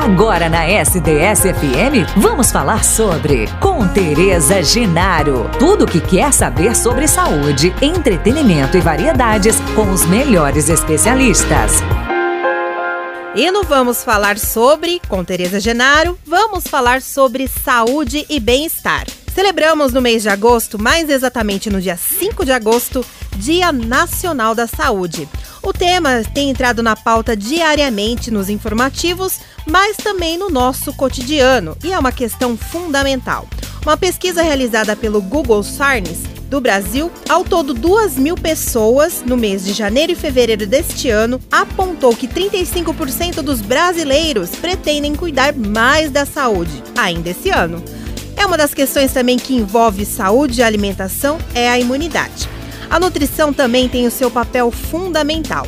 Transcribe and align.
Agora 0.00 0.48
na 0.48 0.64
SDS-FM, 0.64 2.06
vamos 2.16 2.50
falar 2.50 2.82
sobre 2.82 3.46
com 3.60 3.86
Tereza 3.86 4.62
Genaro. 4.62 5.50
Tudo 5.58 5.84
o 5.84 5.86
que 5.86 6.00
quer 6.00 6.32
saber 6.32 6.74
sobre 6.74 7.06
saúde, 7.06 7.70
entretenimento 7.82 8.78
e 8.78 8.80
variedades 8.80 9.60
com 9.76 9.90
os 9.90 10.06
melhores 10.06 10.70
especialistas. 10.70 11.82
E 13.34 13.50
no 13.50 13.62
Vamos 13.62 14.02
Falar 14.02 14.38
Sobre, 14.38 15.02
com 15.06 15.22
Tereza 15.22 15.60
Genaro, 15.60 16.18
vamos 16.26 16.66
falar 16.66 17.02
sobre 17.02 17.46
saúde 17.46 18.24
e 18.30 18.40
bem-estar. 18.40 19.04
Celebramos 19.34 19.92
no 19.92 20.00
mês 20.00 20.22
de 20.22 20.30
agosto, 20.30 20.78
mais 20.78 21.10
exatamente 21.10 21.68
no 21.68 21.78
dia 21.78 21.98
5 21.98 22.42
de 22.46 22.52
agosto, 22.52 23.04
Dia 23.36 23.70
Nacional 23.70 24.54
da 24.54 24.66
Saúde. 24.66 25.28
O 25.70 25.72
tema 25.72 26.24
tem 26.34 26.50
entrado 26.50 26.82
na 26.82 26.96
pauta 26.96 27.36
diariamente 27.36 28.28
nos 28.28 28.48
informativos, 28.48 29.38
mas 29.64 29.96
também 29.96 30.36
no 30.36 30.50
nosso 30.50 30.92
cotidiano, 30.92 31.76
e 31.84 31.92
é 31.92 31.98
uma 31.98 32.10
questão 32.10 32.56
fundamental. 32.56 33.46
Uma 33.80 33.96
pesquisa 33.96 34.42
realizada 34.42 34.96
pelo 34.96 35.22
Google 35.22 35.62
Sarnes 35.62 36.24
do 36.50 36.60
Brasil, 36.60 37.08
ao 37.28 37.44
todo 37.44 37.72
2 37.72 38.16
mil 38.16 38.34
pessoas, 38.34 39.22
no 39.24 39.36
mês 39.36 39.64
de 39.64 39.72
janeiro 39.72 40.10
e 40.10 40.16
fevereiro 40.16 40.66
deste 40.66 41.08
ano, 41.08 41.40
apontou 41.52 42.16
que 42.16 42.26
35% 42.26 43.40
dos 43.40 43.60
brasileiros 43.60 44.50
pretendem 44.50 45.14
cuidar 45.14 45.54
mais 45.54 46.10
da 46.10 46.26
saúde 46.26 46.82
ainda 46.98 47.30
esse 47.30 47.48
ano. 47.48 47.80
É 48.36 48.44
uma 48.44 48.58
das 48.58 48.74
questões 48.74 49.12
também 49.12 49.38
que 49.38 49.54
envolve 49.54 50.04
saúde 50.04 50.58
e 50.58 50.64
alimentação 50.64 51.38
é 51.54 51.70
a 51.70 51.78
imunidade. 51.78 52.59
A 52.90 52.98
nutrição 52.98 53.52
também 53.52 53.88
tem 53.88 54.04
o 54.04 54.10
seu 54.10 54.32
papel 54.32 54.72
fundamental, 54.72 55.64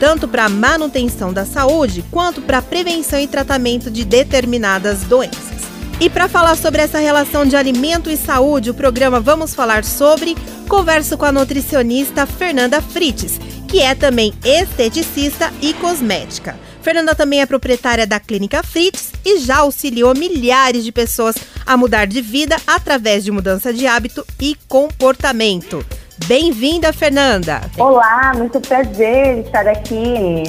tanto 0.00 0.26
para 0.26 0.46
a 0.46 0.48
manutenção 0.48 1.30
da 1.30 1.44
saúde 1.44 2.02
quanto 2.10 2.40
para 2.40 2.58
a 2.58 2.62
prevenção 2.62 3.20
e 3.20 3.26
tratamento 3.26 3.90
de 3.90 4.06
determinadas 4.06 5.02
doenças. 5.02 5.62
E 6.00 6.08
para 6.08 6.28
falar 6.28 6.56
sobre 6.56 6.80
essa 6.80 6.98
relação 6.98 7.44
de 7.44 7.54
alimento 7.54 8.10
e 8.10 8.16
saúde, 8.16 8.70
o 8.70 8.74
programa 8.74 9.20
Vamos 9.20 9.54
Falar 9.54 9.84
Sobre, 9.84 10.34
converso 10.66 11.18
com 11.18 11.26
a 11.26 11.30
nutricionista 11.30 12.26
Fernanda 12.26 12.80
Frites, 12.80 13.38
que 13.68 13.80
é 13.80 13.94
também 13.94 14.32
esteticista 14.42 15.52
e 15.60 15.74
cosmética. 15.74 16.58
Fernanda 16.80 17.14
também 17.14 17.42
é 17.42 17.46
proprietária 17.46 18.06
da 18.06 18.18
Clínica 18.18 18.62
Fritz 18.62 19.12
e 19.24 19.38
já 19.38 19.58
auxiliou 19.58 20.16
milhares 20.16 20.84
de 20.84 20.90
pessoas 20.90 21.36
a 21.64 21.76
mudar 21.76 22.06
de 22.06 22.20
vida 22.20 22.56
através 22.66 23.22
de 23.22 23.30
mudança 23.30 23.72
de 23.72 23.86
hábito 23.86 24.26
e 24.40 24.56
comportamento. 24.66 25.84
Bem-vinda, 26.26 26.92
Fernanda! 26.92 27.60
Olá, 27.78 28.32
muito 28.36 28.60
prazer 28.60 29.38
estar 29.38 29.66
aqui. 29.66 30.44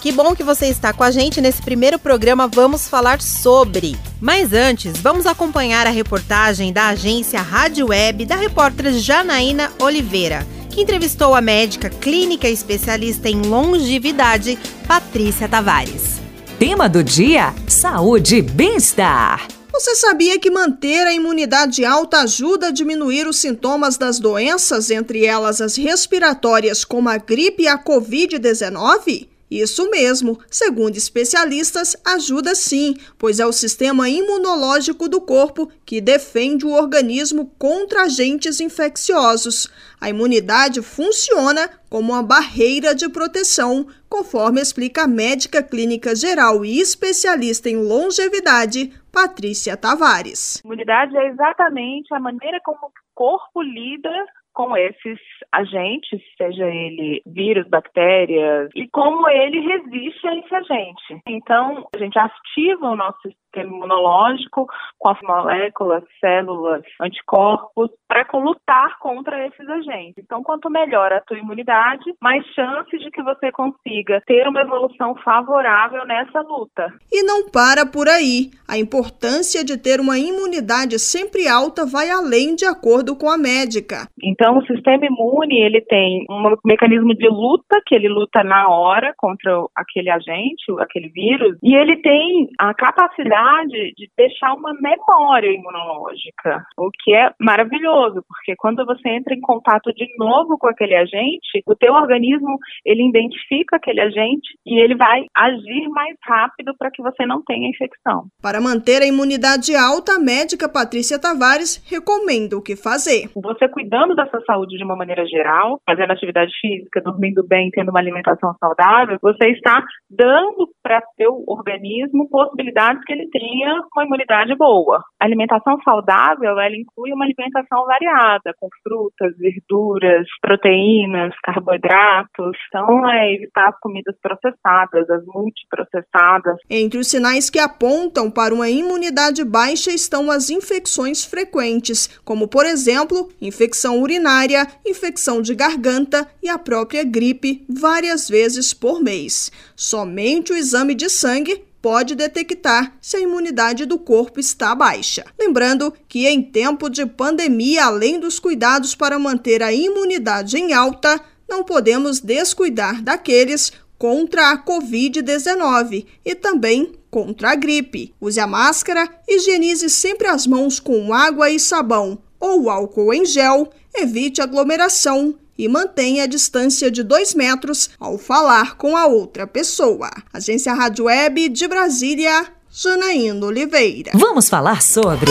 Que 0.00 0.12
bom 0.12 0.34
que 0.34 0.42
você 0.42 0.66
está 0.66 0.92
com 0.92 1.02
a 1.02 1.10
gente 1.10 1.40
nesse 1.40 1.62
primeiro 1.62 1.98
programa 1.98 2.46
Vamos 2.46 2.88
Falar 2.88 3.20
Sobre. 3.20 3.96
Mas 4.20 4.52
antes, 4.52 4.96
vamos 4.98 5.26
acompanhar 5.26 5.86
a 5.86 5.90
reportagem 5.90 6.72
da 6.72 6.88
agência 6.88 7.40
Rádio 7.40 7.88
Web 7.88 8.24
da 8.24 8.36
repórter 8.36 8.92
Janaína 8.92 9.72
Oliveira 9.80 10.46
que 10.76 10.82
entrevistou 10.82 11.34
a 11.34 11.40
médica 11.40 11.88
clínica 11.88 12.46
especialista 12.46 13.30
em 13.30 13.40
longevidade, 13.40 14.58
Patrícia 14.86 15.48
Tavares. 15.48 16.20
Tema 16.58 16.86
do 16.86 17.02
dia: 17.02 17.54
saúde 17.66 18.36
e 18.36 18.42
bem-estar. 18.42 19.48
Você 19.78 19.94
sabia 19.94 20.38
que 20.38 20.50
manter 20.50 21.06
a 21.06 21.12
imunidade 21.12 21.84
alta 21.84 22.22
ajuda 22.22 22.68
a 22.68 22.70
diminuir 22.70 23.28
os 23.28 23.36
sintomas 23.36 23.98
das 23.98 24.18
doenças, 24.18 24.90
entre 24.90 25.26
elas 25.26 25.60
as 25.60 25.76
respiratórias, 25.76 26.82
como 26.82 27.10
a 27.10 27.18
gripe 27.18 27.64
e 27.64 27.68
a 27.68 27.76
Covid-19? 27.78 29.28
Isso 29.50 29.88
mesmo, 29.90 30.38
segundo 30.50 30.96
especialistas, 30.96 31.96
ajuda 32.04 32.54
sim, 32.54 32.96
pois 33.16 33.38
é 33.38 33.46
o 33.46 33.52
sistema 33.52 34.08
imunológico 34.08 35.08
do 35.08 35.20
corpo 35.20 35.70
que 35.84 36.00
defende 36.00 36.66
o 36.66 36.72
organismo 36.72 37.52
contra 37.56 38.02
agentes 38.02 38.60
infecciosos. 38.60 39.68
A 40.00 40.10
imunidade 40.10 40.82
funciona 40.82 41.70
como 41.88 42.12
uma 42.12 42.22
barreira 42.22 42.94
de 42.94 43.08
proteção, 43.08 43.86
conforme 44.08 44.60
explica 44.60 45.04
a 45.04 45.08
médica 45.08 45.62
clínica 45.62 46.14
geral 46.14 46.64
e 46.64 46.80
especialista 46.80 47.70
em 47.70 47.76
longevidade, 47.76 48.92
Patrícia 49.12 49.76
Tavares. 49.76 50.60
Imunidade 50.64 51.16
é 51.16 51.28
exatamente 51.28 52.12
a 52.12 52.20
maneira 52.20 52.60
como 52.64 52.78
o 52.86 52.92
corpo 53.14 53.62
lida 53.62 54.10
com 54.52 54.76
esses 54.76 55.20
agentes, 55.56 56.20
seja 56.36 56.66
ele 56.66 57.22
vírus, 57.26 57.66
bactérias, 57.68 58.70
e 58.74 58.86
como 58.88 59.28
ele 59.28 59.60
resiste 59.60 60.26
a 60.26 60.36
esse 60.36 60.54
agente. 60.54 61.22
Então, 61.26 61.88
a 61.94 61.98
gente 61.98 62.18
ativa 62.18 62.90
o 62.90 62.96
nosso 62.96 63.18
sistema 63.22 63.74
imunológico 63.74 64.66
com 64.98 65.10
as 65.10 65.20
moléculas, 65.22 66.04
células, 66.20 66.82
anticorpos, 67.00 67.90
para 68.06 68.26
lutar 68.34 68.98
contra 68.98 69.46
esses 69.46 69.68
agentes. 69.68 70.22
Então, 70.22 70.42
quanto 70.42 70.70
melhor 70.70 71.12
a 71.12 71.20
tua 71.20 71.38
imunidade, 71.38 72.14
mais 72.20 72.44
chances 72.48 73.00
de 73.00 73.10
que 73.10 73.22
você 73.22 73.50
consiga 73.50 74.20
ter 74.26 74.46
uma 74.46 74.60
evolução 74.60 75.14
favorável 75.24 76.04
nessa 76.06 76.40
luta. 76.42 76.92
E 77.10 77.22
não 77.22 77.48
para 77.48 77.86
por 77.86 78.08
aí. 78.08 78.50
A 78.68 78.76
importância 78.76 79.64
de 79.64 79.78
ter 79.78 80.00
uma 80.00 80.18
imunidade 80.18 80.98
sempre 80.98 81.48
alta 81.48 81.86
vai 81.86 82.10
além 82.10 82.54
de 82.54 82.66
acordo 82.66 83.16
com 83.16 83.30
a 83.30 83.38
médica. 83.38 84.06
Então, 84.26 84.58
o 84.58 84.66
sistema 84.66 85.06
imune, 85.06 85.60
ele 85.60 85.80
tem 85.82 86.26
um 86.28 86.56
mecanismo 86.64 87.14
de 87.14 87.28
luta, 87.28 87.80
que 87.86 87.94
ele 87.94 88.08
luta 88.08 88.42
na 88.42 88.68
hora 88.68 89.14
contra 89.16 89.64
aquele 89.76 90.10
agente, 90.10 90.64
aquele 90.80 91.08
vírus, 91.10 91.56
e 91.62 91.76
ele 91.76 91.96
tem 91.98 92.48
a 92.58 92.74
capacidade 92.74 93.92
de 93.96 94.10
deixar 94.16 94.52
uma 94.54 94.74
memória 94.74 95.48
imunológica, 95.52 96.64
o 96.76 96.90
que 96.90 97.14
é 97.14 97.30
maravilhoso, 97.40 98.24
porque 98.26 98.56
quando 98.58 98.84
você 98.84 99.08
entra 99.10 99.32
em 99.32 99.40
contato 99.40 99.92
de 99.94 100.08
novo 100.18 100.58
com 100.58 100.66
aquele 100.66 100.96
agente, 100.96 101.62
o 101.64 101.76
teu 101.76 101.92
organismo 101.92 102.58
ele 102.84 103.08
identifica 103.08 103.76
aquele 103.76 104.00
agente 104.00 104.58
e 104.66 104.80
ele 104.80 104.96
vai 104.96 105.24
agir 105.36 105.88
mais 105.90 106.16
rápido 106.24 106.74
para 106.76 106.90
que 106.90 107.00
você 107.00 107.24
não 107.24 107.42
tenha 107.44 107.68
infecção. 107.68 108.24
Para 108.42 108.60
manter 108.60 109.02
a 109.02 109.06
imunidade 109.06 109.76
alta, 109.76 110.16
a 110.16 110.18
médica 110.18 110.68
Patrícia 110.68 111.20
Tavares 111.20 111.80
recomenda 111.88 112.56
o 112.56 112.62
que 112.62 112.74
fazer. 112.74 113.30
Você 113.36 113.68
cuidando 113.68 114.15
da 114.16 114.26
sua 114.28 114.40
saúde 114.44 114.76
de 114.76 114.84
uma 114.84 114.96
maneira 114.96 115.26
geral, 115.26 115.80
fazendo 115.86 116.12
atividade 116.12 116.52
física, 116.60 117.00
dormindo 117.00 117.46
bem, 117.46 117.70
tendo 117.70 117.90
uma 117.90 118.00
alimentação 118.00 118.54
saudável, 118.58 119.18
você 119.22 119.50
está 119.50 119.82
dando 120.10 120.68
para 120.82 121.02
seu 121.16 121.44
organismo 121.46 122.28
possibilidades 122.28 123.02
que 123.04 123.12
ele 123.12 123.28
tenha 123.30 123.80
uma 123.94 124.04
imunidade 124.04 124.54
boa. 124.56 125.02
A 125.20 125.24
alimentação 125.24 125.78
saudável, 125.82 126.50
ela 126.58 126.76
inclui 126.76 127.12
uma 127.12 127.24
alimentação 127.24 127.84
variada, 127.84 128.54
com 128.58 128.68
frutas, 128.82 129.36
verduras, 129.38 130.26
proteínas, 130.40 131.34
carboidratos. 131.42 132.56
Então, 132.68 133.08
é 133.08 133.34
evitar 133.34 133.68
as 133.68 133.78
comidas 133.80 134.14
processadas, 134.20 135.08
as 135.10 135.24
multiprocessadas. 135.26 136.56
Entre 136.70 136.98
os 136.98 137.08
sinais 137.08 137.50
que 137.50 137.58
apontam 137.58 138.30
para 138.30 138.54
uma 138.54 138.68
imunidade 138.68 139.44
baixa 139.44 139.90
estão 139.90 140.30
as 140.30 140.50
infecções 140.50 141.24
frequentes, 141.24 142.20
como, 142.24 142.48
por 142.48 142.64
exemplo, 142.64 143.28
infecção 143.40 144.00
urinária, 144.06 144.66
infecção 144.86 145.42
de 145.42 145.54
garganta 145.54 146.26
e 146.42 146.48
a 146.48 146.56
própria 146.56 147.02
gripe, 147.02 147.64
várias 147.68 148.28
vezes 148.28 148.72
por 148.72 149.02
mês. 149.02 149.50
Somente 149.74 150.52
o 150.52 150.56
exame 150.56 150.94
de 150.94 151.10
sangue 151.10 151.64
pode 151.82 152.14
detectar 152.14 152.96
se 153.00 153.16
a 153.16 153.20
imunidade 153.20 153.84
do 153.84 153.98
corpo 153.98 154.40
está 154.40 154.74
baixa. 154.74 155.24
Lembrando 155.38 155.92
que 156.08 156.26
em 156.26 156.40
tempo 156.40 156.88
de 156.88 157.04
pandemia, 157.04 157.84
além 157.84 158.18
dos 158.18 158.38
cuidados 158.38 158.94
para 158.94 159.18
manter 159.18 159.62
a 159.62 159.72
imunidade 159.72 160.56
em 160.56 160.72
alta, 160.72 161.20
não 161.48 161.64
podemos 161.64 162.20
descuidar 162.20 163.02
daqueles 163.02 163.72
contra 163.98 164.50
a 164.50 164.64
Covid-19 164.64 166.06
e 166.24 166.34
também 166.34 166.92
contra 167.10 167.50
a 167.50 167.54
gripe. 167.54 168.14
Use 168.20 168.38
a 168.38 168.46
máscara, 168.46 169.08
higienize 169.28 169.88
sempre 169.90 170.28
as 170.28 170.46
mãos 170.46 170.78
com 170.78 171.12
água 171.12 171.50
e 171.50 171.58
sabão 171.58 172.18
ou 172.38 172.68
álcool 172.68 173.12
em 173.12 173.24
gel, 173.24 173.70
evite 173.98 174.40
aglomeração 174.40 175.34
e 175.58 175.68
mantenha 175.68 176.24
a 176.24 176.26
distância 176.26 176.90
de 176.90 177.02
dois 177.02 177.34
metros 177.34 177.90
ao 177.98 178.18
falar 178.18 178.76
com 178.76 178.96
a 178.96 179.06
outra 179.06 179.46
pessoa. 179.46 180.10
Agência 180.32 180.74
Rádio 180.74 181.06
Web 181.06 181.48
de 181.48 181.66
Brasília, 181.66 182.46
Janaína 182.70 183.46
Oliveira. 183.46 184.12
Vamos 184.14 184.48
falar 184.48 184.82
sobre. 184.82 185.30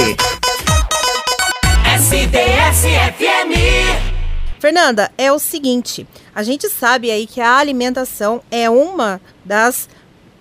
SDS-FM. 1.96 3.54
Fernanda, 4.60 5.12
é 5.18 5.32
o 5.32 5.38
seguinte: 5.38 6.08
a 6.34 6.42
gente 6.42 6.68
sabe 6.70 7.12
aí 7.12 7.28
que 7.28 7.40
a 7.40 7.58
alimentação 7.58 8.42
é 8.50 8.68
uma 8.70 9.22
das 9.46 9.88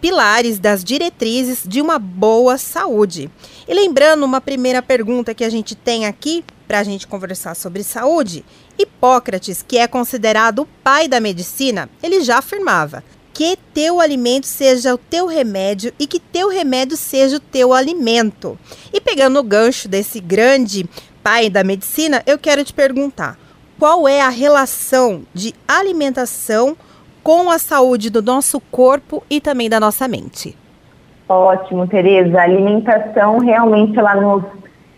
pilares 0.01 0.59
das 0.59 0.83
diretrizes 0.83 1.63
de 1.65 1.81
uma 1.81 1.99
boa 1.99 2.59
saúde. 2.59 3.31
E 3.67 3.73
lembrando 3.73 4.25
uma 4.25 4.41
primeira 4.41 4.83
pergunta 4.83 5.35
que 5.35 5.45
a 5.45 5.51
gente 5.51 5.75
tem 5.75 6.07
aqui 6.07 6.45
para 6.67 6.81
a 6.81 6.83
gente 6.83 7.07
conversar 7.07 7.55
sobre 7.55 7.83
saúde, 7.83 8.45
Hipócrates, 8.79 9.63
que 9.63 9.79
é 9.79 9.87
considerado 9.87 10.61
o 10.61 10.69
pai 10.83 11.09
da 11.09 11.21
medicina, 11.21 11.89
ele 12.03 12.21
já 12.23 12.39
afirmava: 12.39 13.03
que 13.35 13.59
teu 13.75 14.01
alimento 14.01 14.47
seja 14.47 14.95
o 14.95 14.99
teu 14.99 15.27
remédio 15.27 15.93
e 15.99 16.07
que 16.07 16.21
teu 16.21 16.49
remédio 16.49 16.97
seja 16.97 17.37
o 17.37 17.41
teu 17.41 17.73
alimento. 17.73 18.57
E 18.93 19.01
pegando 19.01 19.41
o 19.41 19.43
gancho 19.43 19.89
desse 19.89 20.21
grande 20.21 20.89
pai 21.23 21.51
da 21.51 21.65
medicina, 21.65 22.23
eu 22.27 22.39
quero 22.39 22.65
te 22.65 22.73
perguntar: 22.73 23.37
qual 23.79 24.07
é 24.07 24.21
a 24.21 24.29
relação 24.29 25.23
de 25.35 25.53
alimentação 25.67 26.77
com 27.23 27.51
a 27.51 27.59
saúde 27.59 28.09
do 28.09 28.23
nosso 28.23 28.61
corpo 28.61 29.23
e 29.29 29.41
também 29.41 29.69
da 29.69 29.81
nossa 29.81 30.07
mente? 30.07 30.57
Ótimo, 31.29 31.89
Tereza. 31.89 32.39
A 32.39 32.45
alimentação 32.45 33.39
realmente 33.39 33.99
ela 33.99 34.15
nos 34.15 34.45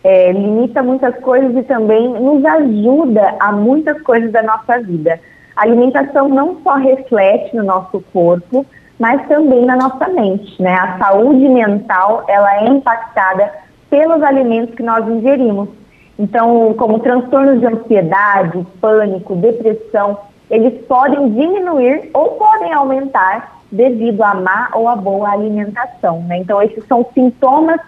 é, 0.06 0.30
limita 0.30 0.84
muitas 0.84 1.16
coisas 1.16 1.56
e 1.56 1.64
também 1.64 2.08
nos 2.08 2.44
ajuda 2.44 3.34
a 3.40 3.50
muitas 3.50 4.00
coisas 4.02 4.30
da 4.30 4.40
nossa 4.40 4.80
vida. 4.80 5.18
A 5.56 5.62
alimentação 5.62 6.28
não 6.28 6.58
só 6.62 6.74
reflete 6.74 7.56
no 7.56 7.64
nosso 7.64 8.00
corpo, 8.12 8.64
mas 9.00 9.26
também 9.26 9.66
na 9.66 9.74
nossa 9.74 10.06
mente, 10.06 10.62
né? 10.62 10.74
A 10.74 10.96
saúde 10.98 11.48
mental, 11.48 12.24
ela 12.28 12.56
é 12.58 12.68
impactada 12.68 13.50
pelos 13.90 14.22
alimentos 14.22 14.76
que 14.76 14.82
nós 14.84 15.08
ingerimos. 15.08 15.70
Então, 16.16 16.72
como 16.74 17.00
transtornos 17.00 17.58
de 17.58 17.66
ansiedade, 17.66 18.64
pânico, 18.80 19.34
depressão, 19.34 20.18
eles 20.48 20.86
podem 20.86 21.30
diminuir 21.30 22.10
ou 22.14 22.36
podem 22.36 22.72
aumentar 22.72 23.60
devido 23.72 24.22
à 24.22 24.34
má 24.34 24.70
ou 24.72 24.88
à 24.88 24.94
boa 24.94 25.30
alimentação. 25.30 26.20
Né? 26.28 26.38
Então, 26.38 26.62
esses 26.62 26.86
são 26.86 27.04
sintomas 27.12 27.80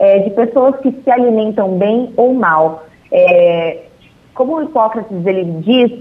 é, 0.00 0.20
de 0.20 0.30
pessoas 0.30 0.76
que 0.76 0.90
se 0.90 1.10
alimentam 1.10 1.76
bem 1.76 2.12
ou 2.16 2.32
mal. 2.32 2.84
É, 3.12 3.82
como 4.34 4.56
o 4.56 4.62
Hipócrates 4.62 5.26
ele 5.26 5.44
diz, 5.60 5.92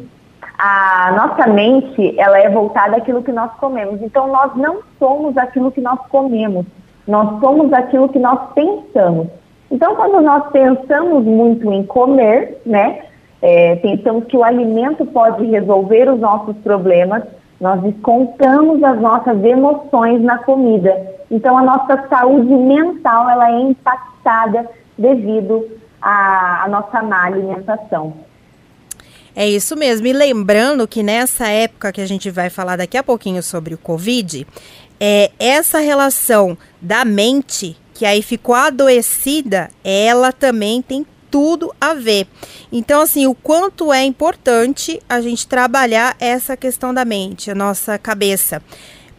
a 0.57 1.11
nossa 1.15 1.49
mente 1.49 2.17
ela 2.17 2.39
é 2.39 2.49
voltada 2.49 2.95
àquilo 2.95 3.21
que 3.21 3.31
nós 3.31 3.51
comemos. 3.59 4.01
Então 4.01 4.27
nós 4.29 4.55
não 4.55 4.79
somos 4.97 5.37
aquilo 5.37 5.69
que 5.69 5.81
nós 5.81 5.99
comemos, 6.09 6.65
nós 7.05 7.39
somos 7.41 7.73
aquilo 7.73 8.07
que 8.07 8.19
nós 8.19 8.39
pensamos. 8.55 9.27
Então 9.69 9.95
quando 9.95 10.21
nós 10.21 10.49
pensamos 10.51 11.25
muito 11.25 11.69
em 11.71 11.83
comer, 11.83 12.61
né, 12.65 13.01
é, 13.41 13.75
pensamos 13.75 14.25
que 14.25 14.37
o 14.37 14.43
alimento 14.43 15.05
pode 15.05 15.45
resolver 15.45 16.09
os 16.09 16.19
nossos 16.19 16.55
problemas, 16.57 17.23
nós 17.59 17.81
descontamos 17.81 18.81
as 18.81 18.99
nossas 19.01 19.43
emoções 19.43 20.21
na 20.21 20.37
comida. 20.37 21.18
Então 21.29 21.57
a 21.57 21.61
nossa 21.61 22.07
saúde 22.09 22.53
mental 22.53 23.29
ela 23.29 23.51
é 23.51 23.59
impactada 23.59 24.69
devido 24.97 25.65
à, 26.01 26.63
à 26.63 26.67
nossa 26.67 27.01
má 27.01 27.25
alimentação. 27.25 28.13
É 29.35 29.47
isso 29.47 29.75
mesmo. 29.75 30.07
E 30.07 30.13
lembrando 30.13 30.87
que 30.87 31.03
nessa 31.03 31.47
época 31.47 31.91
que 31.91 32.01
a 32.01 32.05
gente 32.07 32.29
vai 32.29 32.49
falar 32.49 32.75
daqui 32.75 32.97
a 32.97 33.03
pouquinho 33.03 33.41
sobre 33.41 33.73
o 33.73 33.77
Covid, 33.77 34.45
é, 34.99 35.31
essa 35.39 35.79
relação 35.79 36.57
da 36.81 37.05
mente, 37.05 37.77
que 37.93 38.05
aí 38.05 38.21
ficou 38.21 38.55
adoecida, 38.55 39.69
ela 39.83 40.33
também 40.33 40.81
tem 40.81 41.05
tudo 41.31 41.73
a 41.79 41.93
ver. 41.93 42.27
Então, 42.71 43.01
assim, 43.01 43.27
o 43.27 43.35
quanto 43.35 43.93
é 43.93 44.03
importante 44.03 44.99
a 45.07 45.21
gente 45.21 45.47
trabalhar 45.47 46.15
essa 46.19 46.57
questão 46.57 46.93
da 46.93 47.05
mente, 47.05 47.51
a 47.51 47.55
nossa 47.55 47.97
cabeça. 47.97 48.61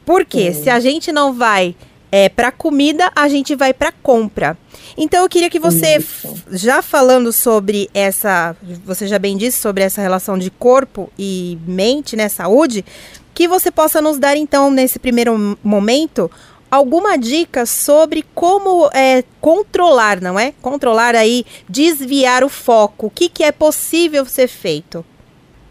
Porque 0.04 0.52
se 0.52 0.68
a 0.68 0.80
gente 0.80 1.12
não 1.12 1.32
vai 1.32 1.74
é, 2.12 2.28
para 2.28 2.50
comida, 2.50 3.10
a 3.14 3.28
gente 3.28 3.54
vai 3.54 3.72
para 3.72 3.92
compra. 3.92 4.56
Então 4.96 5.22
eu 5.22 5.28
queria 5.28 5.50
que 5.50 5.58
você, 5.58 5.98
Isso. 5.98 6.34
já 6.50 6.82
falando 6.82 7.32
sobre 7.32 7.88
essa, 7.94 8.56
você 8.84 9.06
já 9.06 9.18
bem 9.18 9.36
disse 9.36 9.60
sobre 9.60 9.84
essa 9.84 10.02
relação 10.02 10.36
de 10.38 10.50
corpo 10.50 11.10
e 11.18 11.58
mente, 11.66 12.16
né, 12.16 12.28
saúde, 12.28 12.84
que 13.32 13.46
você 13.46 13.70
possa 13.70 14.02
nos 14.02 14.18
dar 14.18 14.36
então 14.36 14.70
nesse 14.70 14.98
primeiro 14.98 15.56
momento 15.62 16.30
alguma 16.70 17.16
dica 17.16 17.66
sobre 17.66 18.24
como 18.34 18.88
é, 18.92 19.24
controlar, 19.40 20.20
não 20.20 20.38
é? 20.38 20.52
Controlar 20.62 21.16
aí, 21.16 21.44
desviar 21.68 22.44
o 22.44 22.48
foco. 22.48 23.06
O 23.06 23.10
que, 23.10 23.28
que 23.28 23.42
é 23.42 23.50
possível 23.50 24.24
ser 24.24 24.46
feito? 24.46 25.04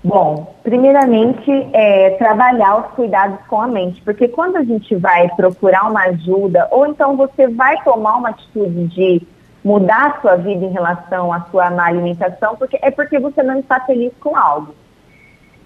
Bom, 0.02 0.56
primeiramente, 0.64 1.52
é, 1.74 2.12
trabalhar 2.12 2.78
os 2.78 2.96
cuidados 2.96 3.40
com 3.48 3.62
a 3.62 3.68
mente, 3.68 4.02
porque 4.02 4.30
quando 4.30 4.56
a 4.56 4.64
gente 4.64 4.96
vai 4.96 5.28
procurar 5.36 5.90
uma 5.90 6.04
ajuda, 6.04 6.70
ou 6.72 6.88
então 6.88 7.18
você 7.18 7.48
vai 7.48 7.82
tomar 7.84 8.16
uma 8.16 8.30
atitude 8.30 8.88
de 8.88 9.22
mudar 9.64 10.08
a 10.08 10.22
sua 10.22 10.36
vida 10.38 10.66
em 10.66 10.72
relação 10.72 11.34
à 11.34 11.42
sua 11.52 11.70
má 11.70 11.88
alimentação, 11.88 12.56
porque 12.56 12.80
é 12.82 12.90
porque 12.90 13.20
você 13.20 13.44
não 13.44 13.60
está 13.60 13.82
feliz 13.82 14.14
com 14.22 14.38
algo. 14.38 14.74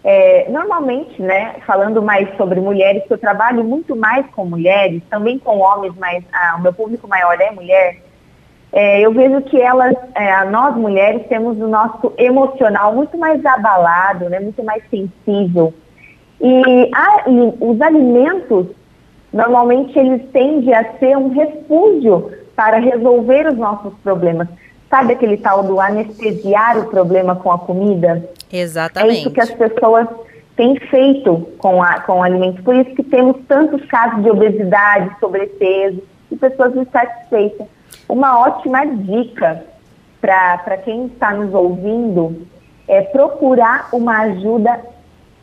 É, 0.03 0.49
normalmente, 0.49 1.21
né, 1.21 1.57
falando 1.65 2.01
mais 2.01 2.35
sobre 2.35 2.59
mulheres, 2.59 3.03
que 3.03 3.13
eu 3.13 3.17
trabalho 3.17 3.63
muito 3.63 3.95
mais 3.95 4.25
com 4.31 4.45
mulheres, 4.45 5.01
também 5.11 5.37
com 5.37 5.59
homens, 5.59 5.93
mas 5.97 6.23
ah, 6.33 6.55
o 6.57 6.61
meu 6.61 6.73
público 6.73 7.07
maior 7.07 7.39
é 7.39 7.51
mulher, 7.51 8.02
é, 8.73 9.01
eu 9.01 9.13
vejo 9.13 9.39
que 9.41 9.61
elas, 9.61 9.95
é, 10.15 10.45
nós 10.45 10.75
mulheres, 10.75 11.27
temos 11.27 11.59
o 11.59 11.67
nosso 11.67 12.11
emocional 12.17 12.95
muito 12.95 13.15
mais 13.19 13.45
abalado, 13.45 14.27
né, 14.29 14.39
muito 14.39 14.63
mais 14.63 14.83
sensível. 14.89 15.71
E, 16.41 16.89
a, 16.91 17.29
e 17.29 17.53
os 17.59 17.79
alimentos, 17.79 18.65
normalmente, 19.31 19.97
eles 19.97 20.23
tendem 20.31 20.73
a 20.73 20.97
ser 20.97 21.15
um 21.15 21.29
refúgio 21.29 22.31
para 22.55 22.79
resolver 22.79 23.45
os 23.45 23.57
nossos 23.57 23.93
problemas. 24.03 24.47
Sabe 24.89 25.13
aquele 25.13 25.37
tal 25.37 25.63
do 25.63 25.79
anestesiar 25.79 26.79
o 26.79 26.89
problema 26.89 27.35
com 27.35 27.51
a 27.51 27.59
comida? 27.59 28.27
Exatamente. 28.51 29.17
É 29.17 29.19
isso 29.19 29.31
que 29.31 29.41
as 29.41 29.51
pessoas 29.51 30.07
têm 30.55 30.79
feito 30.79 31.47
com, 31.59 31.81
a, 31.81 31.99
com 32.01 32.19
o 32.19 32.23
alimento. 32.23 32.63
Por 32.63 32.75
isso 32.75 32.95
que 32.95 33.03
temos 33.03 33.37
tantos 33.47 33.85
casos 33.85 34.23
de 34.23 34.31
obesidade, 34.31 35.15
sobrepeso 35.19 36.01
e 36.31 36.35
pessoas 36.35 36.75
insatisfeitas 36.75 37.67
uma 38.07 38.39
ótima 38.39 38.85
dica 38.85 39.63
para 40.21 40.77
quem 40.77 41.07
está 41.07 41.33
nos 41.33 41.53
ouvindo 41.53 42.47
é 42.87 43.01
procurar 43.01 43.89
uma 43.91 44.19
ajuda 44.21 44.79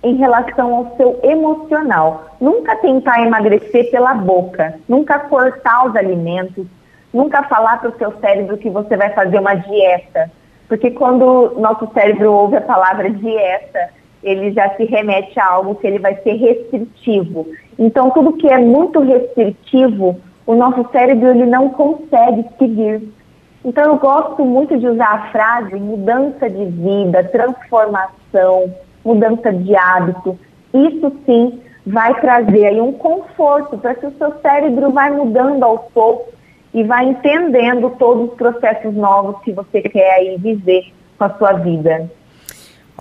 em 0.02 0.16
relação 0.16 0.74
ao 0.74 0.96
seu 0.96 1.20
emocional. 1.22 2.36
Nunca 2.40 2.76
tentar 2.76 3.22
emagrecer 3.22 3.90
pela 3.90 4.14
boca, 4.14 4.74
nunca 4.88 5.18
cortar 5.18 5.86
os 5.86 5.96
alimentos, 5.96 6.66
nunca 7.12 7.42
falar 7.42 7.80
para 7.80 7.90
o 7.90 7.98
seu 7.98 8.12
cérebro 8.20 8.56
que 8.56 8.70
você 8.70 8.96
vai 8.96 9.10
fazer 9.10 9.38
uma 9.38 9.54
dieta. 9.54 10.30
Porque 10.68 10.90
quando 10.92 11.54
nosso 11.58 11.90
cérebro 11.92 12.32
ouve 12.32 12.56
a 12.56 12.60
palavra 12.62 13.10
dieta, 13.10 13.90
ele 14.22 14.52
já 14.52 14.70
se 14.76 14.84
remete 14.84 15.38
a 15.38 15.46
algo 15.46 15.74
que 15.74 15.86
ele 15.86 15.98
vai 15.98 16.14
ser 16.22 16.34
restritivo. 16.34 17.46
Então, 17.78 18.10
tudo 18.10 18.34
que 18.34 18.48
é 18.48 18.58
muito 18.58 19.00
restritivo 19.00 20.20
o 20.46 20.54
nosso 20.54 20.88
cérebro 20.90 21.28
ele 21.28 21.46
não 21.46 21.70
consegue 21.70 22.44
seguir. 22.58 23.08
Então 23.64 23.84
eu 23.84 23.96
gosto 23.98 24.44
muito 24.44 24.78
de 24.78 24.88
usar 24.88 25.12
a 25.12 25.30
frase 25.30 25.74
mudança 25.76 26.48
de 26.48 26.64
vida, 26.64 27.24
transformação, 27.24 28.72
mudança 29.04 29.52
de 29.52 29.76
hábito. 29.76 30.38
Isso 30.72 31.12
sim 31.26 31.60
vai 31.86 32.18
trazer 32.20 32.66
aí 32.66 32.80
um 32.80 32.92
conforto 32.92 33.76
para 33.78 33.94
que 33.94 34.06
o 34.06 34.16
seu 34.16 34.32
cérebro 34.40 34.90
vai 34.90 35.10
mudando 35.10 35.62
aos 35.62 35.82
poucos 35.92 36.32
e 36.72 36.84
vai 36.84 37.06
entendendo 37.06 37.90
todos 37.98 38.30
os 38.30 38.36
processos 38.36 38.94
novos 38.94 39.42
que 39.42 39.52
você 39.52 39.82
quer 39.82 40.14
aí 40.14 40.36
viver 40.38 40.92
com 41.18 41.24
a 41.24 41.30
sua 41.30 41.52
vida. 41.54 42.10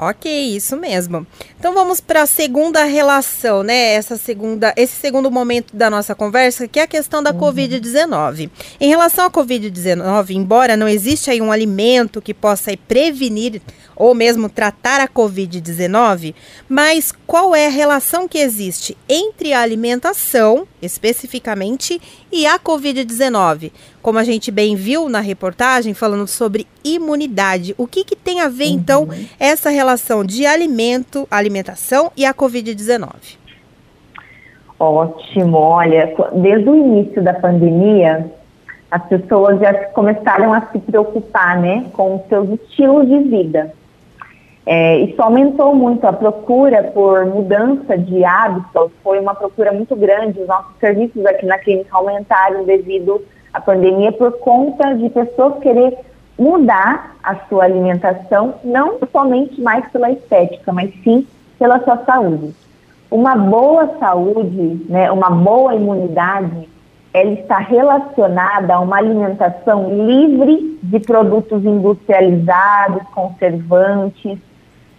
Ok, 0.01 0.55
isso 0.55 0.77
mesmo. 0.77 1.27
Então 1.59 1.73
vamos 1.73 1.99
para 1.99 2.21
a 2.21 2.25
segunda 2.25 2.85
relação, 2.85 3.63
né? 3.63 3.95
Essa 3.95 4.15
segunda, 4.15 4.73
esse 4.77 4.93
segundo 4.93 5.29
momento 5.29 5.75
da 5.75 5.89
nossa 5.89 6.15
conversa, 6.15 6.69
que 6.69 6.79
é 6.79 6.83
a 6.83 6.87
questão 6.87 7.21
da 7.21 7.31
uhum. 7.31 7.39
COVID-19. 7.39 8.49
Em 8.79 8.87
relação 8.87 9.25
à 9.25 9.29
COVID-19, 9.29 10.29
embora 10.29 10.77
não 10.77 10.87
exista 10.87 11.31
aí 11.31 11.41
um 11.41 11.51
alimento 11.51 12.21
que 12.21 12.33
possa 12.33 12.71
prevenir 12.87 13.61
ou 13.99 14.15
mesmo 14.15 14.49
tratar 14.49 15.01
a 15.01 15.07
COVID-19, 15.07 16.33
mas 16.69 17.11
qual 17.27 17.53
é 17.53 17.67
a 17.67 17.69
relação 17.69 18.29
que 18.29 18.37
existe 18.37 18.97
entre 19.09 19.51
a 19.51 19.61
alimentação, 19.61 20.65
especificamente, 20.81 22.01
e 22.31 22.47
a 22.47 22.57
COVID-19? 22.57 23.73
Como 24.01 24.17
a 24.17 24.23
gente 24.23 24.49
bem 24.49 24.75
viu 24.75 25.09
na 25.09 25.19
reportagem, 25.19 25.93
falando 25.93 26.25
sobre 26.25 26.65
imunidade. 26.83 27.75
O 27.77 27.85
que, 27.85 28.05
que 28.05 28.15
tem 28.15 28.39
a 28.39 28.47
ver, 28.47 28.67
uhum. 28.67 28.71
então, 28.71 29.07
essa 29.37 29.69
relação 29.69 30.23
de 30.23 30.45
alimento, 30.45 31.27
alimentação 31.29 32.09
e 32.15 32.25
a 32.25 32.33
COVID-19? 32.33 33.37
Ótimo, 34.79 35.57
olha, 35.57 36.15
desde 36.35 36.69
o 36.69 36.75
início 36.75 37.21
da 37.21 37.33
pandemia, 37.33 38.31
as 38.89 39.05
pessoas 39.07 39.59
já 39.59 39.73
começaram 39.89 40.53
a 40.53 40.61
se 40.67 40.79
preocupar, 40.79 41.59
né, 41.59 41.85
com 41.91 42.15
os 42.15 42.25
seus 42.29 42.49
estilos 42.61 43.05
de 43.09 43.19
vida. 43.19 43.73
É, 44.65 44.97
isso 44.99 45.21
aumentou 45.21 45.73
muito 45.73 46.05
a 46.05 46.13
procura 46.13 46.83
por 46.93 47.25
mudança 47.25 47.97
de 47.97 48.23
hábitos, 48.23 48.91
foi 49.03 49.19
uma 49.19 49.33
procura 49.33 49.71
muito 49.71 49.95
grande. 49.95 50.41
Os 50.41 50.47
nossos 50.47 50.75
serviços 50.79 51.25
aqui 51.25 51.45
na 51.45 51.57
clínica 51.57 51.89
aumentaram 51.95 52.63
devido 52.65 53.21
à 53.53 53.59
pandemia 53.59 54.11
por 54.11 54.31
conta 54.39 54.93
de 54.95 55.09
pessoas 55.09 55.59
querer 55.59 55.97
mudar 56.37 57.15
a 57.23 57.35
sua 57.47 57.65
alimentação, 57.65 58.55
não 58.63 58.97
somente 59.11 59.59
mais 59.59 59.85
pela 59.91 60.11
estética, 60.11 60.71
mas 60.71 60.93
sim 61.03 61.27
pela 61.57 61.83
sua 61.83 61.97
saúde. 62.05 62.53
uma 63.11 63.35
boa 63.35 63.97
saúde, 63.99 64.85
né, 64.87 65.11
uma 65.11 65.31
boa 65.31 65.73
imunidade, 65.73 66.69
ela 67.11 67.31
está 67.31 67.57
relacionada 67.57 68.75
a 68.75 68.79
uma 68.79 68.97
alimentação 68.97 70.05
livre 70.05 70.77
de 70.83 70.99
produtos 70.99 71.65
industrializados, 71.65 73.01
conservantes, 73.15 74.37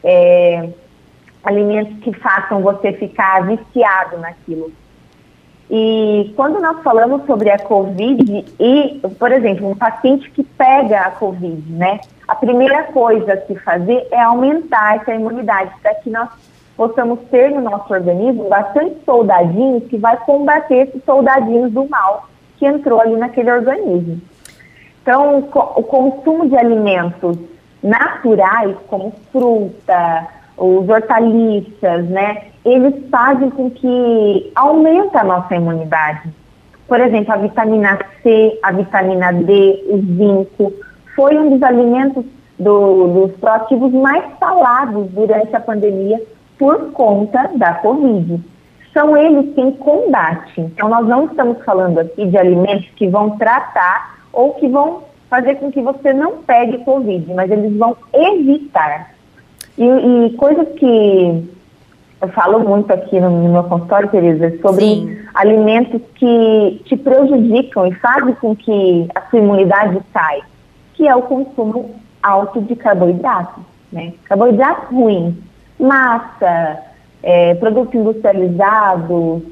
é, 0.05 0.69
alimentos 1.45 1.99
que 2.03 2.13
façam 2.19 2.61
você 2.61 2.93
ficar 2.93 3.47
viciado 3.47 4.19
naquilo. 4.19 4.73
E 5.71 6.33
quando 6.35 6.61
nós 6.61 6.83
falamos 6.83 7.25
sobre 7.27 7.49
a 7.49 7.59
Covid 7.59 8.45
e, 8.59 9.01
por 9.19 9.31
exemplo, 9.31 9.71
um 9.71 9.77
paciente 9.77 10.29
que 10.31 10.43
pega 10.43 11.03
a 11.03 11.11
Covid, 11.13 11.73
né? 11.73 12.01
A 12.27 12.35
primeira 12.35 12.85
coisa 12.85 13.41
se 13.47 13.55
fazer 13.57 14.07
é 14.11 14.21
aumentar 14.21 14.97
essa 14.97 15.15
imunidade 15.15 15.71
para 15.81 15.95
que 15.95 16.11
nós 16.11 16.29
possamos 16.77 17.21
ter 17.31 17.51
no 17.51 17.61
nosso 17.61 17.93
organismo 17.93 18.49
bastante 18.49 18.97
soldadinhos 19.05 19.85
que 19.85 19.97
vai 19.97 20.17
combater 20.17 20.89
esses 20.89 21.05
soldadinhos 21.05 21.71
do 21.71 21.89
mal 21.89 22.29
que 22.59 22.67
entrou 22.67 23.01
ali 23.01 23.17
naquele 23.17 23.53
organismo. 23.53 24.21
Então, 25.03 25.39
o 25.39 25.83
consumo 25.83 26.49
de 26.49 26.57
alimentos 26.57 27.37
naturais, 27.83 28.77
como 28.89 29.13
fruta, 29.33 30.29
os 30.57 30.89
hortaliças, 30.89 32.05
né? 32.09 32.43
Eles 32.65 33.09
fazem 33.11 33.51
com 33.51 33.71
que 33.71 34.53
aumenta 34.55 35.21
a 35.21 35.25
nossa 35.25 35.55
imunidade. 35.55 36.29
Por 36.87 37.01
exemplo, 37.01 37.33
a 37.33 37.37
vitamina 37.37 37.99
C, 38.23 38.59
a 38.63 38.73
vitamina 38.73 39.33
D, 39.33 39.85
o 39.89 39.99
zinco, 39.99 40.73
foi 41.15 41.39
um 41.39 41.51
dos 41.51 41.63
alimentos 41.63 42.25
do, 42.59 43.07
dos 43.09 43.37
proativos 43.39 43.93
mais 43.93 44.25
falados 44.39 45.09
durante 45.13 45.55
a 45.57 45.61
pandemia 45.61 46.21
por 46.59 46.93
conta 46.93 47.51
da 47.55 47.75
Covid. 47.75 48.41
São 48.93 49.17
eles 49.17 49.55
quem 49.55 49.73
combate. 49.73 50.61
Então, 50.61 50.89
nós 50.89 51.07
não 51.07 51.25
estamos 51.25 51.65
falando 51.65 52.01
aqui 52.01 52.27
de 52.27 52.37
alimentos 52.37 52.89
que 52.97 53.09
vão 53.09 53.39
tratar 53.39 54.19
ou 54.33 54.55
que 54.55 54.69
vão 54.69 55.03
fazer 55.31 55.55
com 55.55 55.71
que 55.71 55.81
você 55.81 56.13
não 56.13 56.43
pegue 56.43 56.85
Covid, 56.85 57.33
mas 57.33 57.51
eles 57.51 57.75
vão 57.79 57.97
evitar. 58.13 59.15
E, 59.79 59.85
e 59.85 60.31
coisas 60.37 60.69
que 60.77 61.49
eu 62.21 62.29
falo 62.29 62.59
muito 62.61 62.93
aqui 62.93 63.19
no, 63.19 63.31
no 63.31 63.53
meu 63.53 63.65
consultório, 63.65 64.11
Tereza, 64.11 64.59
sobre 64.61 64.85
Sim. 64.85 65.19
alimentos 65.33 66.03
que 66.17 66.83
te 66.85 66.97
prejudicam 66.97 67.87
e 67.87 67.95
fazem 67.95 68.35
com 68.35 68.55
que 68.55 69.09
a 69.15 69.23
sua 69.31 69.39
imunidade 69.39 70.01
caia, 70.13 70.43
que 70.95 71.07
é 71.07 71.15
o 71.15 71.23
consumo 71.23 71.95
alto 72.21 72.61
de 72.61 72.75
carboidratos, 72.75 73.63
né? 73.91 74.13
Carboidratos 74.25 74.91
ruins, 74.91 75.35
massa, 75.79 76.79
é, 77.23 77.55
produtos 77.55 77.95
industrializados, 77.95 79.43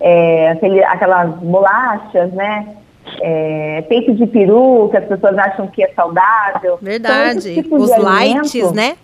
é, 0.00 0.50
aquele, 0.50 0.82
aquelas 0.84 1.30
bolachas, 1.36 2.32
né? 2.32 2.76
É, 3.22 3.84
peito 3.88 4.14
de 4.14 4.26
peru, 4.26 4.88
que 4.90 4.96
as 4.96 5.04
pessoas 5.04 5.36
acham 5.36 5.66
que 5.68 5.82
é 5.82 5.92
saudável. 5.94 6.78
Verdade. 6.80 7.64
Os 7.70 7.90
lights, 7.98 8.72
né? 8.72 8.96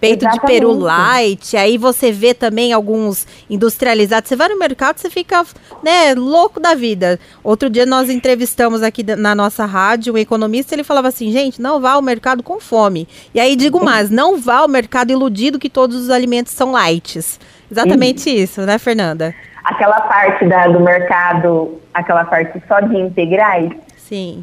peito 0.00 0.24
Exatamente. 0.24 0.40
de 0.40 0.46
peru 0.46 0.72
light, 0.72 1.56
aí 1.56 1.76
você 1.76 2.12
vê 2.12 2.32
também 2.32 2.72
alguns 2.72 3.26
industrializados. 3.50 4.28
Você 4.28 4.36
vai 4.36 4.48
no 4.48 4.58
mercado, 4.58 4.98
você 4.98 5.10
fica, 5.10 5.44
né, 5.82 6.14
louco 6.14 6.60
da 6.60 6.74
vida. 6.74 7.18
Outro 7.42 7.68
dia 7.68 7.84
nós 7.84 8.08
entrevistamos 8.08 8.82
aqui 8.82 9.02
na 9.02 9.34
nossa 9.34 9.64
rádio 9.64 10.14
um 10.14 10.18
economista, 10.18 10.74
ele 10.74 10.84
falava 10.84 11.08
assim, 11.08 11.30
gente, 11.32 11.60
não 11.60 11.80
vá 11.80 11.92
ao 11.92 12.02
mercado 12.02 12.42
com 12.42 12.60
fome. 12.60 13.08
E 13.34 13.40
aí 13.40 13.56
digo 13.56 13.82
mais, 13.84 14.10
não 14.10 14.38
vá 14.38 14.58
ao 14.58 14.68
mercado 14.68 15.10
iludido 15.10 15.58
que 15.58 15.68
todos 15.68 15.96
os 15.96 16.10
alimentos 16.10 16.52
são 16.52 16.72
lights. 16.72 17.38
Exatamente 17.70 18.30
isso, 18.30 18.62
né, 18.62 18.78
Fernanda? 18.78 19.34
Aquela 19.68 20.00
parte 20.02 20.46
da, 20.46 20.66
do 20.66 20.80
mercado, 20.80 21.80
aquela 21.92 22.24
parte 22.24 22.62
só 22.66 22.80
de 22.80 22.96
integrais, 22.96 23.72
Sim. 24.08 24.42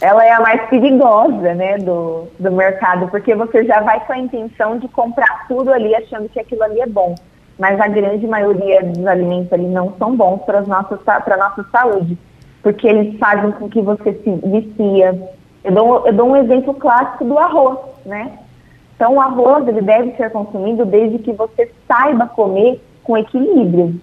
Ela 0.00 0.24
é 0.24 0.30
a 0.30 0.40
mais 0.40 0.68
perigosa, 0.68 1.52
né, 1.52 1.78
do, 1.78 2.28
do 2.38 2.52
mercado, 2.52 3.08
porque 3.08 3.34
você 3.34 3.64
já 3.64 3.80
vai 3.80 3.98
com 4.06 4.12
a 4.12 4.18
intenção 4.18 4.78
de 4.78 4.86
comprar 4.86 5.48
tudo 5.48 5.72
ali 5.72 5.92
achando 5.96 6.28
que 6.28 6.38
aquilo 6.38 6.62
ali 6.62 6.80
é 6.80 6.86
bom. 6.86 7.16
Mas 7.58 7.80
a 7.80 7.88
grande 7.88 8.24
maioria 8.28 8.84
dos 8.84 9.04
alimentos 9.04 9.52
ali 9.52 9.66
não 9.66 9.92
são 9.98 10.14
bons 10.14 10.42
para 10.42 10.60
a 10.60 11.36
nossa 11.36 11.66
saúde, 11.72 12.16
porque 12.62 12.86
eles 12.86 13.18
fazem 13.18 13.50
com 13.50 13.68
que 13.68 13.82
você 13.82 14.12
se 14.12 14.30
vicia. 14.44 15.20
Eu 15.64 15.72
dou, 15.72 16.06
eu 16.06 16.12
dou 16.12 16.28
um 16.28 16.36
exemplo 16.36 16.72
clássico 16.74 17.24
do 17.24 17.36
arroz, 17.36 17.78
né? 18.06 18.38
Então, 18.94 19.14
o 19.14 19.20
arroz 19.20 19.66
ele 19.66 19.82
deve 19.82 20.12
ser 20.12 20.30
consumido 20.30 20.84
desde 20.84 21.18
que 21.18 21.32
você 21.32 21.68
saiba 21.88 22.28
comer 22.28 22.80
com 23.02 23.18
equilíbrio, 23.18 24.00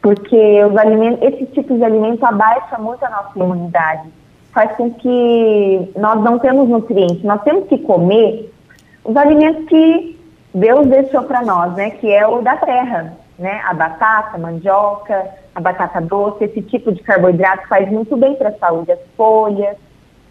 porque 0.00 0.64
os 0.64 0.76
alimentos, 0.76 1.22
esse 1.22 1.46
tipo 1.46 1.76
de 1.76 1.84
alimento 1.84 2.24
abaixa 2.24 2.78
muito 2.78 3.04
a 3.04 3.10
nossa 3.10 3.38
imunidade 3.38 4.08
faz 4.52 4.72
com 4.76 4.90
que 4.94 5.92
nós 5.96 6.20
não 6.22 6.38
temos 6.38 6.68
nutrientes. 6.68 7.22
Nós 7.22 7.42
temos 7.42 7.68
que 7.68 7.78
comer 7.78 8.52
os 9.04 9.16
alimentos 9.16 9.64
que 9.66 10.18
Deus 10.54 10.86
deixou 10.86 11.22
para 11.22 11.42
nós, 11.42 11.74
né? 11.74 11.90
Que 11.90 12.10
é 12.12 12.26
o 12.26 12.40
da 12.40 12.56
terra, 12.56 13.14
né? 13.38 13.60
A 13.64 13.74
batata, 13.74 14.36
a 14.36 14.38
mandioca, 14.38 15.26
a 15.54 15.60
batata 15.60 16.00
doce, 16.00 16.44
esse 16.44 16.62
tipo 16.62 16.92
de 16.92 17.02
carboidrato 17.02 17.68
faz 17.68 17.90
muito 17.90 18.16
bem 18.16 18.34
para 18.34 18.48
a 18.48 18.58
saúde. 18.58 18.92
As 18.92 19.00
folhas, 19.16 19.76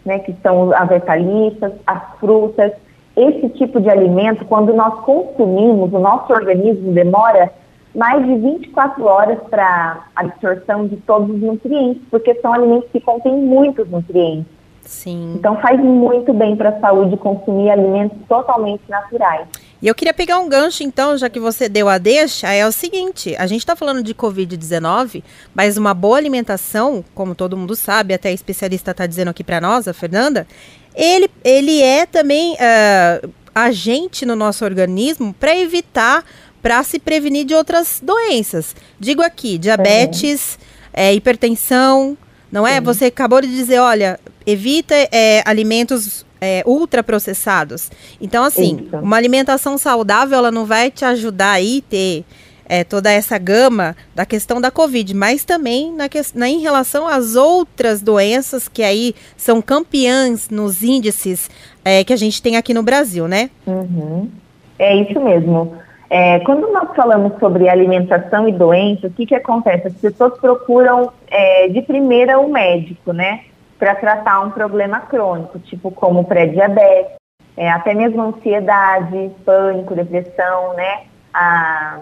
né? 0.06 0.20
Que 0.20 0.36
são 0.42 0.74
as 0.74 0.90
hortaliças, 0.90 1.74
as 1.86 2.02
frutas. 2.20 2.72
Esse 3.16 3.50
tipo 3.50 3.80
de 3.80 3.90
alimento, 3.90 4.46
quando 4.46 4.74
nós 4.74 5.00
consumimos, 5.02 5.92
o 5.92 6.00
nosso 6.00 6.32
organismo 6.32 6.92
demora 6.92 7.52
mais 7.98 8.24
de 8.24 8.36
24 8.36 9.04
horas 9.04 9.39
para 9.50 10.06
absorção 10.16 10.88
de 10.88 10.98
todos 10.98 11.32
os 11.32 11.42
nutrientes, 11.42 12.04
porque 12.12 12.36
são 12.36 12.54
alimentos 12.54 12.88
que 12.92 13.01
contêm 13.01 13.36
muitos 13.36 13.89
nutrientes. 13.89 14.46
Sim. 14.84 15.34
Então 15.36 15.60
faz 15.60 15.80
muito 15.80 16.32
bem 16.32 16.56
para 16.56 16.70
a 16.70 16.80
saúde 16.80 17.18
consumir 17.18 17.72
alimentos 17.72 18.18
totalmente 18.30 18.84
naturais. 18.88 19.48
E 19.82 19.88
eu 19.88 19.96
queria 19.96 20.13
pegar 20.13 20.39
um 20.39 20.48
gancho, 20.48 20.84
então, 20.84 21.18
já 21.18 21.27
que 21.30 21.39
você 21.39 21.68
deu 21.68 21.89
a 21.89 21.98
deixa, 21.98 22.54
é 22.54 22.66
o 22.66 22.72
seguinte: 22.72 23.36
a 23.36 23.48
gente 23.48 23.62
está 23.62 23.75
falando 23.75 24.01
de 24.01 24.13
Covid-19, 24.13 25.24
mas 25.54 25.75
uma 25.75 25.94
boa 25.94 26.18
alimentação, 26.18 27.04
como 27.16 27.36
todo 27.36 27.58
mundo 27.58 27.75
sabe, 27.75 28.13
até 28.13 28.30
a 28.30 28.34
especialista 28.34 28.92
está 28.92 29.08
dizendo 29.08 29.30
aqui 29.30 29.44
para 29.44 29.60
nós, 29.60 29.88
a 29.88 29.94
Fernanda, 29.94 30.48
ele, 30.96 31.30
ele 31.44 31.82
é 31.82 32.06
também 32.06 32.54
uh, 32.54 33.30
agente 33.54 34.24
no 34.24 34.36
nosso 34.36 34.63
organismo 34.63 35.34
para 35.34 35.58
evitar 35.58 36.24
para 36.68 36.84
se 36.84 37.00
prevenir 37.00 37.46
de 37.46 37.56
outras 37.56 38.02
doenças. 38.04 38.76
Digo 39.00 39.22
aqui, 39.22 39.58
diabetes, 39.58 40.60
é, 40.92 41.14
hipertensão, 41.14 42.18
não 42.52 42.68
é? 42.68 42.76
Sim. 42.76 42.82
Você 42.82 43.06
acabou 43.06 43.40
de 43.40 43.48
dizer, 43.48 43.80
olha, 43.80 44.20
evita 44.46 44.94
é, 45.10 45.42
alimentos 45.46 46.26
é, 46.42 46.64
ultraprocessados. 46.66 47.90
Então, 48.20 48.44
assim, 48.44 48.82
Isso. 48.86 48.98
uma 48.98 49.16
alimentação 49.16 49.78
saudável, 49.78 50.38
ela 50.38 50.52
não 50.52 50.66
vai 50.66 50.92
te 50.92 51.06
ajudar 51.06 51.52
aí 51.52 51.82
ter 51.84 52.26
é, 52.68 52.84
toda 52.84 53.10
essa 53.10 53.38
gama 53.38 53.96
da 54.14 54.26
questão 54.26 54.60
da 54.60 54.70
Covid, 54.70 55.14
mas 55.16 55.46
também 55.46 55.94
na, 55.94 56.10
na, 56.36 56.50
em 56.50 56.60
relação 56.60 57.08
às 57.08 57.38
outras 57.38 58.02
doenças 58.02 58.68
que 58.68 58.84
aí 58.84 59.16
são 59.38 59.62
campeãs 59.62 60.50
nos 60.50 60.84
índices 60.84 61.50
é, 61.86 62.04
que 62.04 62.12
a 62.12 62.18
gente 62.18 62.42
tem 62.42 62.58
aqui 62.58 62.74
no 62.74 62.84
Brasil, 62.84 63.26
né? 63.26 63.50
Uhum. 63.66 64.30
É 64.78 65.02
isso 65.02 65.18
mesmo. 65.22 65.87
É, 66.10 66.40
quando 66.40 66.72
nós 66.72 66.96
falamos 66.96 67.38
sobre 67.40 67.68
alimentação 67.68 68.48
e 68.48 68.52
doença, 68.54 69.08
o 69.08 69.12
que, 69.12 69.26
que 69.26 69.36
acontece? 69.36 69.88
As 69.88 69.94
pessoas 69.96 70.40
procuram 70.40 71.12
é, 71.28 71.68
de 71.68 71.82
primeira 71.82 72.40
o 72.40 72.50
médico, 72.50 73.12
né? 73.12 73.42
Para 73.78 73.94
tratar 73.96 74.42
um 74.42 74.52
problema 74.52 75.02
crônico, 75.02 75.60
tipo 75.60 75.92
como 75.92 76.24
pré-diabetes, 76.24 77.18
é, 77.58 77.70
até 77.70 77.94
mesmo 77.94 78.22
ansiedade, 78.22 79.32
pânico, 79.46 79.96
depressão, 79.96 80.74
né? 80.76 81.02
A 81.34 82.00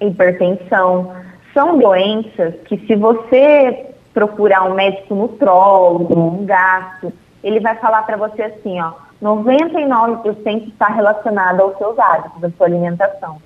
hipertensão. 0.00 1.14
São 1.54 1.78
doenças 1.78 2.54
que 2.64 2.78
se 2.86 2.96
você 2.96 3.86
procurar 4.12 4.64
um 4.64 4.74
médico 4.74 5.14
nutrólogo, 5.14 6.18
um 6.18 6.44
gasto, 6.44 7.12
ele 7.42 7.60
vai 7.60 7.76
falar 7.76 8.02
para 8.02 8.16
você 8.16 8.42
assim, 8.42 8.80
ó, 8.80 8.92
99% 9.22 10.68
está 10.68 10.88
relacionado 10.88 11.60
aos 11.60 11.78
seus 11.78 11.98
hábitos, 11.98 12.42
à 12.42 12.50
sua 12.50 12.66
alimentação. 12.66 13.36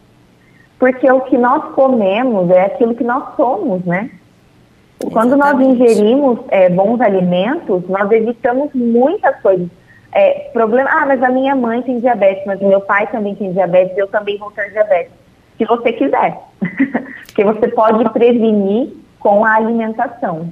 Porque 0.79 1.11
o 1.11 1.21
que 1.23 1.37
nós 1.37 1.65
comemos 1.75 2.51
é 2.51 2.65
aquilo 2.65 2.95
que 2.95 3.05
nós 3.05 3.37
somos, 3.37 3.85
né? 3.85 4.11
Quando 5.13 5.35
Exatamente. 5.35 5.39
nós 5.39 5.79
ingerimos 5.81 6.39
é, 6.49 6.71
bons 6.71 7.01
alimentos, 7.01 7.87
nós 7.89 8.11
evitamos 8.11 8.71
muitas 8.75 9.39
coisas. 9.41 9.69
É, 10.13 10.51
problema, 10.53 10.89
ah, 10.91 11.05
mas 11.07 11.23
a 11.23 11.29
minha 11.29 11.55
mãe 11.55 11.83
tem 11.83 12.01
diabetes, 12.01 12.45
mas 12.47 12.61
o 12.63 12.67
meu 12.67 12.81
pai 12.81 13.07
também 13.09 13.35
tem 13.35 13.53
diabetes, 13.53 13.97
eu 13.99 14.07
também 14.09 14.39
vou 14.39 14.51
ter 14.51 14.71
diabetes. 14.71 15.13
Se 15.59 15.65
você 15.67 15.93
quiser. 15.93 16.39
Porque 17.27 17.45
você 17.45 17.69
pode 17.69 18.09
prevenir 18.11 18.95
com 19.21 19.45
a 19.45 19.57
alimentação. 19.57 20.49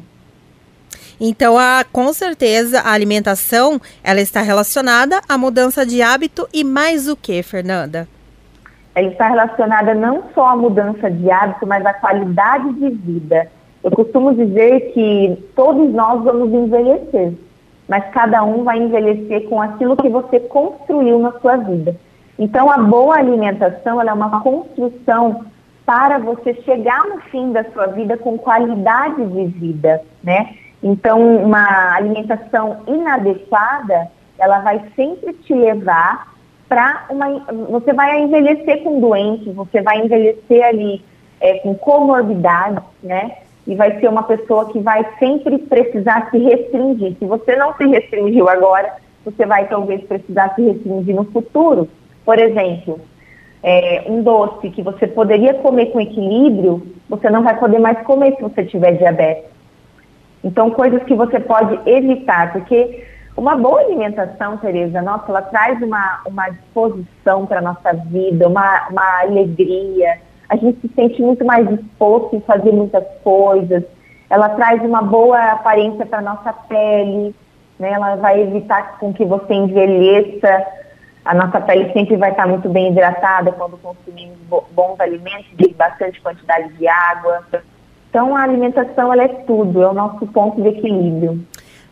Então, 1.21 1.59
a, 1.59 1.85
com 1.90 2.12
certeza, 2.12 2.80
a 2.80 2.92
alimentação 2.92 3.80
ela 4.02 4.21
está 4.21 4.40
relacionada 4.40 5.21
à 5.28 5.38
mudança 5.38 5.85
de 5.87 6.02
hábito 6.02 6.49
e 6.52 6.64
mais 6.64 7.09
o 7.09 7.16
que, 7.16 7.42
Fernanda? 7.42 8.09
ela 8.94 9.09
está 9.09 9.28
relacionada 9.28 9.92
não 9.94 10.23
só 10.35 10.50
à 10.50 10.56
mudança 10.56 11.11
de 11.11 11.30
hábito, 11.30 11.66
mas 11.66 11.85
à 11.85 11.92
qualidade 11.92 12.73
de 12.75 12.90
vida. 12.90 13.49
Eu 13.83 13.90
costumo 13.90 14.35
dizer 14.35 14.92
que 14.92 15.37
todos 15.54 15.92
nós 15.92 16.23
vamos 16.23 16.52
envelhecer, 16.52 17.33
mas 17.88 18.04
cada 18.12 18.42
um 18.44 18.62
vai 18.62 18.78
envelhecer 18.78 19.49
com 19.49 19.61
aquilo 19.61 19.97
que 19.97 20.09
você 20.09 20.38
construiu 20.40 21.18
na 21.18 21.33
sua 21.40 21.56
vida. 21.56 21.97
Então, 22.38 22.71
a 22.71 22.78
boa 22.78 23.16
alimentação 23.16 24.00
é 24.00 24.12
uma 24.12 24.40
construção 24.40 25.44
para 25.85 26.18
você 26.18 26.54
chegar 26.62 27.04
no 27.04 27.21
fim 27.23 27.52
da 27.52 27.64
sua 27.73 27.88
vida 27.88 28.16
com 28.16 28.38
qualidade 28.38 29.25
de 29.26 29.44
vida, 29.47 30.00
né? 30.23 30.54
Então, 30.85 31.37
uma 31.38 31.97
alimentação 31.97 32.83
inadequada, 32.87 34.09
ela 34.38 34.59
vai 34.59 34.83
sempre 34.95 35.33
te 35.33 35.55
levar 35.55 36.35
para 36.69 37.07
uma. 37.09 37.41
Você 37.71 37.95
vai 37.95 38.21
envelhecer 38.21 38.83
com 38.83 39.00
doentes, 39.00 39.55
você 39.55 39.81
vai 39.81 40.05
envelhecer 40.05 40.62
ali 40.62 41.03
é, 41.41 41.55
com 41.61 41.75
comorbidades, 41.75 42.85
né? 43.03 43.38
E 43.67 43.75
vai 43.75 43.99
ser 43.99 44.09
uma 44.09 44.25
pessoa 44.25 44.71
que 44.71 44.79
vai 44.79 45.07
sempre 45.19 45.57
precisar 45.57 46.29
se 46.31 46.37
restringir. 46.37 47.17
Se 47.19 47.25
você 47.25 47.57
não 47.57 47.75
se 47.76 47.87
restringiu 47.87 48.47
agora, 48.47 48.93
você 49.25 49.47
vai 49.47 49.67
talvez 49.67 50.03
precisar 50.05 50.55
se 50.55 50.61
restringir 50.61 51.17
no 51.17 51.25
futuro. 51.25 51.88
Por 52.26 52.38
exemplo, 52.38 53.00
é, 53.62 54.05
um 54.07 54.23
doce 54.23 54.69
que 54.69 54.83
você 54.83 55.07
poderia 55.07 55.55
comer 55.55 55.87
com 55.87 56.00
equilíbrio, 56.00 56.87
você 57.09 57.31
não 57.31 57.43
vai 57.43 57.59
poder 57.59 57.79
mais 57.79 57.99
comer 58.03 58.37
se 58.37 58.43
você 58.43 58.67
tiver 58.67 58.99
diabetes. 58.99 59.53
Então, 60.44 60.70
coisas 60.70 61.02
que 61.04 61.14
você 61.14 61.40
pode 61.40 61.80
evitar, 61.88 62.52
porque 62.52 63.04
uma 63.36 63.56
boa 63.56 63.80
alimentação, 63.80 64.58
Tereza, 64.58 65.02
nossa, 65.02 65.24
ela 65.28 65.42
traz 65.42 65.80
uma, 65.82 66.20
uma 66.26 66.50
disposição 66.50 67.46
para 67.46 67.58
a 67.58 67.62
nossa 67.62 67.92
vida, 67.94 68.46
uma, 68.46 68.88
uma 68.88 69.20
alegria. 69.22 70.20
A 70.48 70.56
gente 70.56 70.80
se 70.80 70.94
sente 70.94 71.20
muito 71.22 71.44
mais 71.44 71.66
disposto 71.66 72.36
em 72.36 72.40
fazer 72.42 72.70
muitas 72.70 73.04
coisas. 73.24 73.82
Ela 74.28 74.50
traz 74.50 74.82
uma 74.82 75.02
boa 75.02 75.52
aparência 75.52 76.04
para 76.06 76.18
a 76.18 76.22
nossa 76.22 76.52
pele, 76.52 77.34
né? 77.78 77.92
ela 77.92 78.16
vai 78.16 78.40
evitar 78.40 78.98
com 78.98 79.12
que 79.12 79.24
você 79.24 79.54
envelheça 79.54 80.66
a 81.24 81.32
nossa 81.32 81.58
pele 81.60 81.90
sempre 81.92 82.16
vai 82.16 82.30
estar 82.30 82.46
muito 82.46 82.68
bem 82.68 82.92
hidratada 82.92 83.50
quando 83.52 83.78
consumimos 83.78 84.36
bons 84.72 85.00
alimentos 85.00 85.46
de 85.56 85.72
bastante 85.72 86.20
quantidade 86.20 86.68
de 86.74 86.86
água. 86.86 87.42
Então, 88.14 88.37
a 88.37 88.44
alimentação 88.44 89.12
ela 89.12 89.25
é 89.25 89.28
tudo, 89.44 89.83
é 89.83 89.88
o 89.88 89.92
nosso 89.92 90.25
ponto 90.28 90.62
de 90.62 90.68
equilíbrio. 90.68 91.44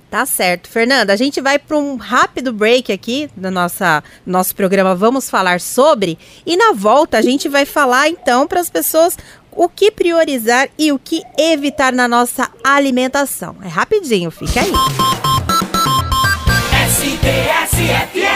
Tá 0.09 0.25
certo. 0.25 0.69
Fernanda, 0.69 1.13
a 1.13 1.17
gente 1.17 1.41
vai 1.41 1.59
para 1.59 1.77
um 1.77 1.97
rápido 1.97 2.53
break 2.53 2.93
aqui 2.93 3.29
no 3.37 3.51
nossa, 3.51 4.05
nosso 4.25 4.55
programa 4.55 4.95
Vamos 4.95 5.29
Falar 5.29 5.59
Sobre. 5.59 6.17
E 6.47 6.57
na 6.57 6.75
volta 6.75 7.19
a 7.19 7.23
gente 7.23 7.49
vai 7.49 7.67
falar 7.67 8.09
então 8.09 8.47
para 8.47 8.61
as 8.61 8.71
pessoas 8.71 9.19
o 9.51 9.69
que 9.69 9.91
priorizar 9.91 10.69
e 10.79 10.93
o 10.93 10.99
que 10.99 11.25
evitar 11.37 11.93
na 11.93 12.07
nossa 12.07 12.49
alimentação. 12.63 13.57
É 13.61 13.67
rapidinho, 13.67 14.31
fica 14.31 14.61
aí. 14.61 14.71
SDS 16.87 17.73
FM. 18.13 18.32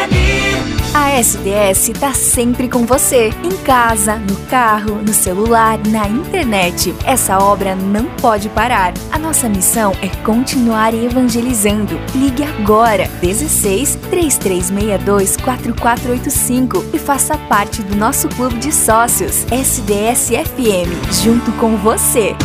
SDS 1.16 1.88
está 1.92 2.12
sempre 2.12 2.68
com 2.68 2.84
você, 2.84 3.32
em 3.42 3.56
casa, 3.64 4.16
no 4.16 4.36
carro, 4.50 4.96
no 4.96 5.14
celular, 5.14 5.78
na 5.86 6.06
internet. 6.06 6.94
Essa 7.06 7.38
obra 7.38 7.74
não 7.74 8.04
pode 8.20 8.50
parar. 8.50 8.92
A 9.10 9.18
nossa 9.18 9.48
missão 9.48 9.92
é 10.02 10.08
continuar 10.24 10.92
evangelizando. 10.92 11.98
Ligue 12.14 12.42
agora 12.42 13.08
16 13.22 13.96
3362 14.10 15.38
4485 15.38 16.84
e 16.92 16.98
faça 16.98 17.38
parte 17.38 17.82
do 17.82 17.96
nosso 17.96 18.28
clube 18.28 18.58
de 18.58 18.70
sócios 18.70 19.46
SDS 19.50 20.28
FM, 20.28 21.22
junto 21.24 21.50
com 21.52 21.78
você. 21.78 22.36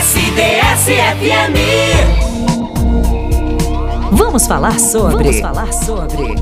SDS 0.00 0.86
FM. 1.20 2.25
Vamos 4.12 4.46
falar 4.46 4.78
sobre. 4.78 5.24
Vamos 5.24 5.40
falar 5.40 5.72
sobre. 5.72 6.34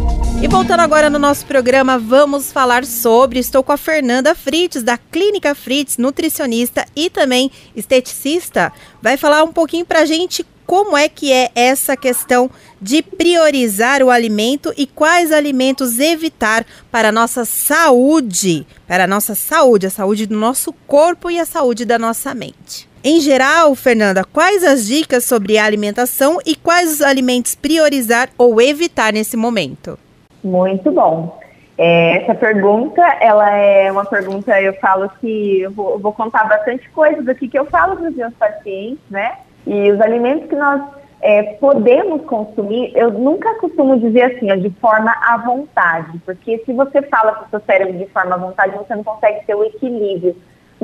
E 0.43 0.49
voltando 0.49 0.81
agora 0.81 1.09
no 1.09 1.19
nosso 1.19 1.47
programa, 1.47 1.99
vamos 1.99 2.53
falar 2.53 2.85
sobre. 2.85 3.39
Estou 3.39 3.63
com 3.63 3.73
a 3.73 3.77
Fernanda 3.77 4.35
Fritz, 4.35 4.83
da 4.83 4.99
Clínica 4.99 5.55
Fritz, 5.55 5.97
nutricionista 5.97 6.85
e 6.95 7.09
também 7.09 7.51
esteticista. 7.75 8.73
Vai 9.01 9.17
falar 9.17 9.43
um 9.43 9.53
pouquinho 9.53 9.87
pra 9.87 10.05
gente 10.05 10.45
como 10.67 10.97
é 10.97 11.09
que 11.09 11.33
é 11.33 11.51
essa 11.55 11.97
questão 11.97 12.51
de 12.81 13.03
priorizar 13.03 14.03
o 14.03 14.11
alimento 14.11 14.73
e 14.77 14.87
quais 14.87 15.33
alimentos 15.33 15.99
evitar 15.99 16.65
para 16.91 17.09
a 17.09 17.13
nossa 17.13 17.45
saúde, 17.45 18.67
para 18.87 19.05
a 19.05 19.07
nossa 19.07 19.35
saúde, 19.35 19.87
a 19.87 19.91
saúde 19.91 20.27
do 20.27 20.37
nosso 20.37 20.73
corpo 20.87 21.31
e 21.31 21.39
a 21.39 21.45
saúde 21.45 21.85
da 21.85 21.99
nossa 21.99 22.35
mente. 22.35 22.89
Em 23.07 23.21
geral, 23.21 23.75
Fernanda, 23.75 24.25
quais 24.25 24.65
as 24.65 24.87
dicas 24.87 25.27
sobre 25.27 25.59
alimentação 25.59 26.39
e 26.47 26.57
quais 26.57 26.91
os 26.91 27.03
alimentos 27.03 27.55
priorizar 27.55 28.31
ou 28.39 28.63
evitar 28.63 29.13
nesse 29.13 29.37
momento? 29.37 29.99
Muito 30.43 30.91
bom. 30.91 31.39
É, 31.77 32.23
essa 32.23 32.35
pergunta, 32.35 33.03
ela 33.21 33.51
é 33.51 33.93
uma 33.93 34.07
pergunta, 34.07 34.59
eu 34.59 34.73
falo 34.77 35.11
que 35.21 35.61
eu 35.61 35.71
vou, 35.71 35.91
eu 35.91 35.99
vou 35.99 36.15
contar 36.15 36.45
bastante 36.45 36.89
coisas 36.93 37.29
aqui 37.29 37.47
que 37.47 37.59
eu 37.59 37.67
falo 37.67 37.95
para 37.95 38.09
os 38.09 38.17
meus 38.17 38.33
pacientes, 38.33 39.05
né? 39.11 39.37
E 39.67 39.93
os 39.93 40.01
alimentos 40.01 40.49
que 40.49 40.57
nós 40.57 40.81
é, 41.21 41.43
podemos 41.61 42.23
consumir, 42.23 42.91
eu 42.95 43.11
nunca 43.11 43.53
costumo 43.57 44.01
dizer 44.01 44.23
assim, 44.23 44.51
ó, 44.51 44.55
de 44.55 44.71
forma 44.81 45.15
à 45.29 45.37
vontade, 45.37 46.19
porque 46.25 46.63
se 46.65 46.73
você 46.73 47.03
fala 47.03 47.33
para 47.33 47.47
o 47.47 47.51
seu 47.51 47.61
cérebro 47.67 47.99
de 47.99 48.07
forma 48.07 48.35
à 48.35 48.39
vontade, 48.39 48.79
você 48.79 48.95
não 48.95 49.05
consegue 49.05 49.45
ter 49.45 49.55
o 49.55 49.63
equilíbrio 49.63 50.35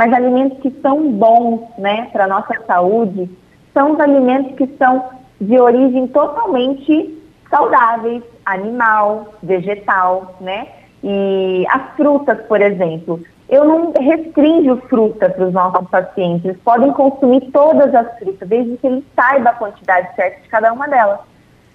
mas 0.01 0.15
alimentos 0.15 0.59
que 0.61 0.71
são 0.81 1.13
bons 1.13 1.61
né, 1.77 2.09
para 2.11 2.25
a 2.25 2.27
nossa 2.27 2.55
saúde 2.67 3.29
são 3.75 3.93
os 3.93 4.01
alimentos 4.01 4.57
que 4.57 4.67
são 4.79 5.11
de 5.39 5.61
origem 5.61 6.07
totalmente 6.07 7.23
saudáveis, 7.51 8.23
animal, 8.47 9.35
vegetal, 9.43 10.37
né? 10.41 10.69
E 11.05 11.67
as 11.69 11.95
frutas, 11.97 12.41
por 12.47 12.63
exemplo, 12.63 13.21
eu 13.47 13.63
não 13.67 13.93
restringo 13.93 14.79
fruta 14.89 15.29
para 15.29 15.45
os 15.45 15.53
nossos 15.53 15.87
pacientes. 15.91 16.47
Eles 16.47 16.63
podem 16.63 16.93
consumir 16.93 17.51
todas 17.53 17.95
as 17.95 18.19
frutas, 18.19 18.49
desde 18.49 18.79
que 18.79 18.87
eles 18.87 19.05
saibam 19.15 19.53
a 19.53 19.57
quantidade 19.57 20.17
certa 20.17 20.41
de 20.41 20.49
cada 20.49 20.73
uma 20.73 20.89
delas. 20.89 21.21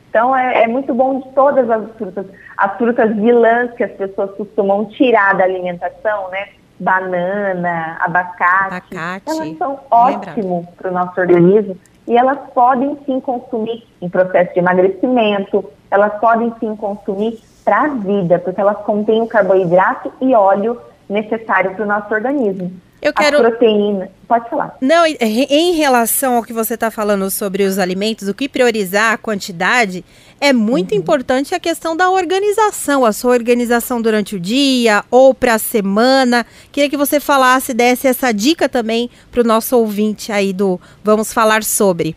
Então, 0.10 0.36
é, 0.36 0.64
é, 0.64 0.68
muito 0.68 0.96
bom 0.96 1.20
de 1.20 1.30
todas 1.34 1.70
as 1.70 1.92
frutas. 1.92 2.26
As 2.58 2.76
frutas 2.76 3.16
vilãs 3.18 3.72
que 3.74 3.84
as 3.84 3.92
pessoas 3.92 4.32
costumam 4.32 4.86
tirar 4.86 5.36
da 5.36 5.44
alimentação, 5.44 6.32
né? 6.32 6.48
Banana, 6.80 7.98
abacate, 8.00 8.96
abacate. 8.96 9.24
elas 9.28 9.58
são 9.58 9.80
ótimos 9.90 10.66
para 10.78 10.90
o 10.90 10.94
nosso 10.94 11.20
organismo 11.20 11.78
e 12.08 12.18
elas 12.18 12.38
podem 12.54 12.98
sim 13.06 13.20
consumir 13.20 13.84
em 14.02 14.10
processo 14.10 14.54
de 14.54 14.60
emagrecimento, 14.60 15.66
elas 15.90 16.14
podem 16.20 16.54
sim 16.60 16.76
consumir 16.76 17.40
para 17.64 17.82
a 17.82 17.88
vida, 17.88 18.38
porque 18.40 18.62
elas 18.62 18.78
contêm 18.80 19.22
o 19.22 19.28
carboidrato 19.28 20.12
e 20.22 20.36
óleo 20.36 20.80
necessário 21.10 21.74
para 21.74 21.84
o 21.84 21.88
nosso 21.88 22.14
organismo. 22.14 22.72
Eu 23.06 23.14
quero. 23.14 23.38
A 23.38 23.52
proteína. 23.52 24.10
Pode 24.28 24.50
falar. 24.50 24.76
Não, 24.82 25.06
em 25.06 25.74
relação 25.74 26.38
ao 26.38 26.44
que 26.44 26.52
você 26.52 26.74
está 26.74 26.90
falando 26.90 27.30
sobre 27.30 27.62
os 27.62 27.78
alimentos, 27.78 28.28
o 28.28 28.34
que 28.34 28.50
priorizar, 28.50 29.14
a 29.14 29.18
quantidade, 29.18 30.04
é 30.42 30.52
muito 30.52 30.94
uhum. 30.94 30.98
importante 30.98 31.54
a 31.54 31.60
questão 31.60 31.96
da 31.96 32.10
organização, 32.10 33.06
a 33.06 33.14
sua 33.14 33.34
organização 33.34 34.02
durante 34.02 34.36
o 34.36 34.40
dia 34.40 35.04
ou 35.12 35.36
para 35.36 35.54
a 35.54 35.60
semana. 35.60 36.48
Queria 36.72 36.90
que 36.90 36.98
você 36.98 37.20
falasse, 37.20 37.76
desse 37.76 38.08
essa 38.08 38.32
dica 38.32 38.68
também 38.68 39.08
para 39.32 39.42
o 39.42 39.44
nosso 39.44 39.78
ouvinte 39.78 40.32
aí 40.32 40.52
do 40.52 40.82
Vamos 41.04 41.32
Falar 41.32 41.62
Sobre. 41.62 42.16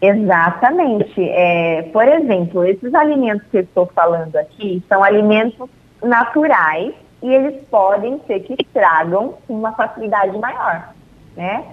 Exatamente. 0.00 1.20
É, 1.20 1.90
por 1.92 2.06
exemplo, 2.06 2.64
esses 2.64 2.94
alimentos 2.94 3.44
que 3.50 3.56
eu 3.56 3.62
estou 3.62 3.90
falando 3.92 4.36
aqui 4.36 4.80
são 4.88 5.02
alimentos 5.02 5.68
naturais 6.00 6.94
e 7.22 7.34
eles 7.34 7.62
podem 7.68 8.20
ser 8.26 8.40
que 8.40 8.56
tragam 8.72 9.34
uma 9.48 9.72
facilidade 9.72 10.36
maior, 10.38 10.90
né? 11.36 11.64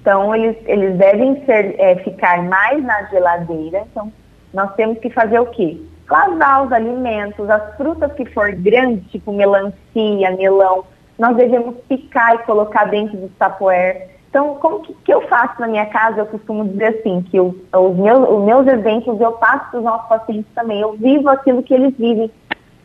Então, 0.00 0.34
eles, 0.34 0.56
eles 0.66 0.96
devem 0.96 1.44
ser, 1.44 1.78
é, 1.78 1.96
ficar 1.96 2.42
mais 2.42 2.82
na 2.82 3.04
geladeira. 3.04 3.84
Então, 3.90 4.10
nós 4.52 4.74
temos 4.74 4.98
que 4.98 5.10
fazer 5.10 5.38
o 5.38 5.46
quê? 5.46 5.80
Lavar 6.08 6.66
os 6.66 6.72
alimentos, 6.72 7.48
as 7.48 7.76
frutas 7.76 8.12
que 8.14 8.24
for 8.26 8.50
grandes, 8.52 9.08
tipo 9.10 9.32
melancia, 9.32 10.30
melão, 10.36 10.84
nós 11.18 11.36
devemos 11.36 11.76
picar 11.86 12.34
e 12.34 12.38
colocar 12.38 12.86
dentro 12.86 13.16
do 13.16 13.28
tupperware. 13.28 14.08
Então, 14.30 14.54
como 14.56 14.80
que, 14.80 14.94
que, 15.04 15.12
eu 15.12 15.20
faço 15.28 15.60
na 15.60 15.66
minha 15.66 15.86
casa? 15.86 16.20
Eu 16.20 16.26
costumo 16.26 16.66
dizer 16.66 16.98
assim, 16.98 17.22
que 17.22 17.36
eu, 17.36 17.54
os, 17.72 17.96
meus, 17.96 18.28
os 18.28 18.44
meus 18.44 18.66
exemplos 18.66 19.20
eu 19.20 19.32
passo 19.32 19.70
para 19.70 19.78
os 19.78 19.84
nossos 19.84 20.08
pacientes 20.08 20.50
também. 20.54 20.80
Eu 20.80 20.92
vivo 20.94 21.28
aquilo 21.28 21.62
que 21.62 21.74
eles 21.74 21.94
vivem 21.96 22.30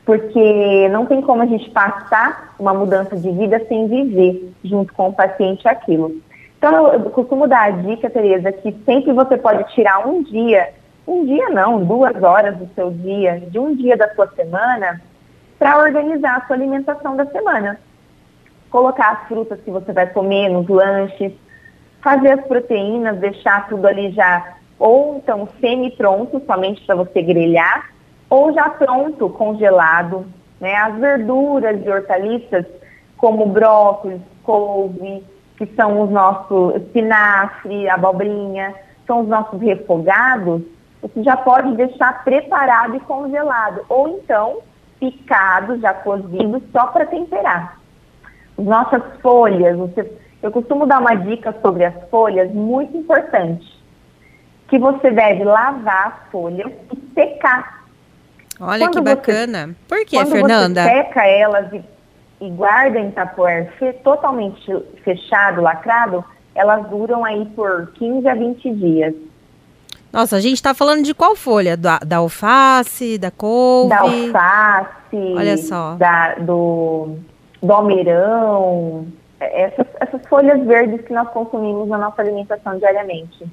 porque 0.05 0.87
não 0.89 1.05
tem 1.05 1.21
como 1.21 1.41
a 1.41 1.45
gente 1.47 1.69
passar 1.71 2.53
uma 2.59 2.73
mudança 2.73 3.17
de 3.17 3.31
vida 3.31 3.59
sem 3.67 3.87
viver 3.87 4.53
junto 4.63 4.93
com 4.93 5.09
o 5.09 5.13
paciente 5.13 5.67
aquilo. 5.67 6.15
Então, 6.57 6.93
eu 6.93 7.09
costumo 7.09 7.47
dar 7.47 7.63
a 7.63 7.71
dica, 7.71 8.09
Tereza, 8.09 8.51
que 8.51 8.71
sempre 8.85 9.11
você 9.11 9.35
pode 9.35 9.73
tirar 9.73 10.07
um 10.07 10.21
dia, 10.21 10.69
um 11.07 11.25
dia 11.25 11.49
não, 11.49 11.83
duas 11.83 12.21
horas 12.21 12.55
do 12.57 12.69
seu 12.75 12.91
dia, 12.91 13.41
de 13.49 13.57
um 13.57 13.75
dia 13.75 13.97
da 13.97 14.13
sua 14.13 14.27
semana, 14.35 15.01
para 15.57 15.79
organizar 15.79 16.37
a 16.37 16.47
sua 16.47 16.55
alimentação 16.55 17.15
da 17.15 17.25
semana. 17.25 17.79
Colocar 18.69 19.11
as 19.11 19.27
frutas 19.27 19.59
que 19.61 19.71
você 19.71 19.91
vai 19.91 20.07
comer 20.07 20.49
nos 20.49 20.67
lanches, 20.67 21.33
fazer 22.01 22.31
as 22.31 22.45
proteínas, 22.45 23.17
deixar 23.17 23.67
tudo 23.67 23.87
ali 23.87 24.11
já 24.11 24.55
ou 24.77 25.17
então 25.17 25.47
semi-pronto, 25.59 26.41
somente 26.45 26.85
para 26.85 26.95
você 26.95 27.21
grelhar, 27.21 27.94
ou 28.29 28.53
já 28.53 28.69
pronto, 28.69 29.29
congelado. 29.29 30.25
Né? 30.59 30.75
As 30.75 30.95
verduras 30.95 31.83
e 31.83 31.89
hortaliças, 31.89 32.65
como 33.17 33.45
brócolis, 33.47 34.21
couve, 34.43 35.23
que 35.57 35.65
são 35.75 36.01
os 36.01 36.09
nossos 36.09 36.75
espinafre, 36.75 37.89
abobrinha, 37.89 38.73
são 39.05 39.21
os 39.21 39.27
nossos 39.27 39.61
refogados, 39.61 40.61
você 41.01 41.23
já 41.23 41.37
pode 41.37 41.75
deixar 41.75 42.23
preparado 42.23 42.95
e 42.95 42.99
congelado. 43.01 43.81
Ou 43.89 44.07
então, 44.07 44.57
picado, 44.99 45.79
já 45.79 45.93
cozido, 45.93 46.61
só 46.71 46.87
para 46.87 47.05
temperar. 47.05 47.79
Nossas 48.57 49.03
folhas, 49.21 49.77
você, 49.77 50.11
eu 50.41 50.51
costumo 50.51 50.85
dar 50.85 50.99
uma 50.99 51.15
dica 51.15 51.55
sobre 51.61 51.85
as 51.85 52.09
folhas 52.09 52.51
muito 52.51 52.97
importante, 52.97 53.65
que 54.67 54.79
você 54.79 55.11
deve 55.11 55.43
lavar 55.43 56.07
as 56.07 56.31
folhas 56.31 56.71
e 56.91 57.13
secar. 57.13 57.84
Olha 58.59 58.85
quando 58.87 58.95
que 58.95 59.01
bacana. 59.01 59.67
Você, 59.67 59.75
Por 59.87 60.05
que, 60.05 60.25
Fernanda? 60.25 60.83
Você 60.83 60.89
seca 60.89 61.25
elas 61.25 61.73
e, 61.73 61.83
e 62.41 62.49
guarda 62.49 62.99
em 62.99 63.11
tapoer 63.11 63.71
totalmente 64.03 64.71
fechado, 65.03 65.61
lacrado, 65.61 66.23
elas 66.53 66.87
duram 66.87 67.25
aí 67.25 67.45
por 67.55 67.91
15 67.95 68.27
a 68.27 68.33
20 68.33 68.71
dias. 68.71 69.13
Nossa, 70.11 70.37
a 70.37 70.39
gente 70.39 70.55
está 70.55 70.73
falando 70.73 71.03
de 71.03 71.13
qual 71.13 71.35
folha? 71.35 71.75
Da, 71.75 71.99
da 71.99 72.17
alface, 72.17 73.17
da 73.17 73.29
couve? 73.29 73.89
Da 73.89 73.99
alface. 73.99 75.33
Olha 75.35 75.57
só. 75.57 75.95
Da, 75.95 76.35
do, 76.35 77.17
do 77.61 77.73
almeirão. 77.73 79.07
Essas, 79.41 79.85
essas 79.99 80.25
folhas 80.29 80.65
verdes 80.65 81.05
que 81.05 81.11
nós 81.11 81.27
consumimos 81.31 81.89
na 81.89 81.97
nossa 81.97 82.21
alimentação 82.21 82.77
diariamente. 82.77 83.45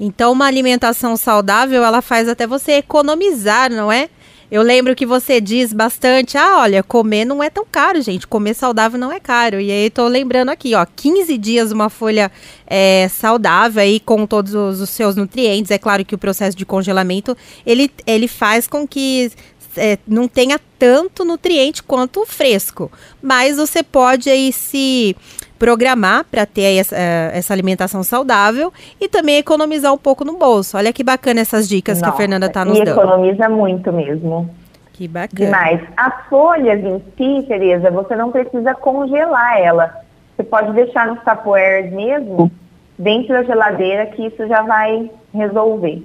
Então, 0.00 0.32
uma 0.32 0.46
alimentação 0.46 1.14
saudável, 1.14 1.84
ela 1.84 2.00
faz 2.00 2.26
até 2.26 2.46
você 2.46 2.72
economizar, 2.74 3.70
não 3.70 3.92
é? 3.92 4.08
Eu 4.50 4.62
lembro 4.62 4.96
que 4.96 5.04
você 5.04 5.42
diz 5.42 5.74
bastante, 5.74 6.38
ah, 6.38 6.60
olha, 6.60 6.82
comer 6.82 7.26
não 7.26 7.42
é 7.42 7.50
tão 7.50 7.66
caro, 7.70 8.00
gente. 8.00 8.26
Comer 8.26 8.54
saudável 8.54 8.98
não 8.98 9.12
é 9.12 9.20
caro. 9.20 9.60
E 9.60 9.70
aí 9.70 9.90
tô 9.90 10.06
lembrando 10.08 10.48
aqui, 10.48 10.74
ó, 10.74 10.86
15 10.96 11.36
dias 11.36 11.70
uma 11.70 11.90
folha 11.90 12.32
é, 12.66 13.08
saudável 13.08 13.82
aí 13.82 14.00
com 14.00 14.26
todos 14.26 14.54
os, 14.54 14.80
os, 14.80 14.88
seus 14.88 15.16
nutrientes. 15.16 15.70
É 15.70 15.76
claro 15.78 16.02
que 16.04 16.14
o 16.14 16.18
processo 16.18 16.56
de 16.56 16.64
congelamento, 16.64 17.36
ele, 17.66 17.90
ele 18.06 18.26
faz 18.26 18.66
com 18.66 18.88
que 18.88 19.30
é, 19.76 19.98
não 20.06 20.26
tenha 20.26 20.58
tanto 20.78 21.26
nutriente 21.26 21.82
quanto 21.82 22.22
o 22.22 22.26
fresco. 22.26 22.90
Mas 23.22 23.58
você 23.58 23.82
pode 23.82 24.30
aí 24.30 24.50
se 24.50 25.14
programar 25.58 26.24
para 26.24 26.46
ter 26.46 26.78
essa, 26.78 26.96
eh, 26.96 27.32
essa, 27.34 27.52
alimentação 27.52 28.02
saudável 28.02 28.72
e 29.00 29.08
também 29.08 29.36
economizar 29.36 29.92
um 29.92 29.98
pouco 29.98 30.24
no 30.24 30.36
bolso. 30.36 30.76
Olha 30.76 30.92
que 30.92 31.02
bacana 31.02 31.40
essas 31.40 31.68
dicas 31.68 32.00
Nossa, 32.00 32.10
que 32.10 32.14
a 32.14 32.16
Fernanda 32.16 32.46
está 32.46 32.64
nos 32.64 32.78
e 32.78 32.84
dando. 32.84 32.98
economiza 32.98 33.48
muito 33.48 33.92
mesmo. 33.92 34.48
Que 34.92 35.06
bacana. 35.06 35.44
Demais. 35.44 35.80
As 35.96 36.26
folhas 36.28 36.80
em 36.84 37.02
si, 37.16 37.46
Tereza, 37.46 37.90
você 37.90 38.16
não 38.16 38.30
precisa 38.30 38.74
congelar 38.74 39.58
ela. 39.60 39.94
Você 40.36 40.42
pode 40.44 40.72
deixar 40.72 41.06
no 41.06 41.16
tapoer 41.16 41.90
mesmo, 41.92 42.50
dentro 42.98 43.28
da 43.28 43.42
geladeira, 43.42 44.06
que 44.06 44.26
isso 44.26 44.46
já 44.46 44.62
vai 44.62 45.10
resolver. 45.32 46.04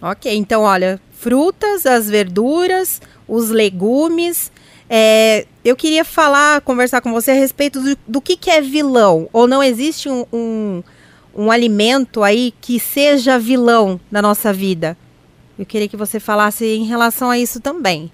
Ok, 0.00 0.34
então 0.36 0.62
olha, 0.62 1.00
frutas, 1.12 1.84
as 1.84 2.08
verduras, 2.08 3.02
os 3.26 3.50
legumes, 3.50 4.52
é, 4.88 5.46
eu 5.64 5.76
queria 5.76 6.04
falar, 6.04 6.60
conversar 6.62 7.00
com 7.00 7.12
você 7.12 7.32
a 7.32 7.34
respeito 7.34 7.80
do, 7.80 7.96
do 8.06 8.20
que, 8.20 8.36
que 8.36 8.50
é 8.50 8.60
vilão. 8.60 9.28
Ou 9.32 9.46
não 9.46 9.62
existe 9.62 10.08
um, 10.08 10.24
um, 10.32 10.82
um 11.36 11.50
alimento 11.50 12.22
aí 12.22 12.52
que 12.60 12.80
seja 12.80 13.38
vilão 13.38 14.00
na 14.10 14.22
nossa 14.22 14.52
vida? 14.52 14.96
Eu 15.58 15.66
queria 15.66 15.88
que 15.88 15.96
você 15.96 16.18
falasse 16.18 16.64
em 16.64 16.84
relação 16.84 17.30
a 17.30 17.38
isso 17.38 17.60
também. 17.60 18.10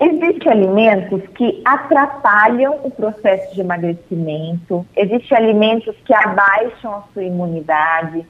Existem 0.00 0.52
alimentos 0.52 1.22
que 1.34 1.62
atrapalham 1.64 2.80
o 2.82 2.90
processo 2.90 3.54
de 3.54 3.60
emagrecimento, 3.60 4.84
existem 4.94 5.38
alimentos 5.38 5.94
que 6.04 6.12
abaixam 6.12 6.96
a 6.96 7.02
sua 7.12 7.22
imunidade, 7.22 8.26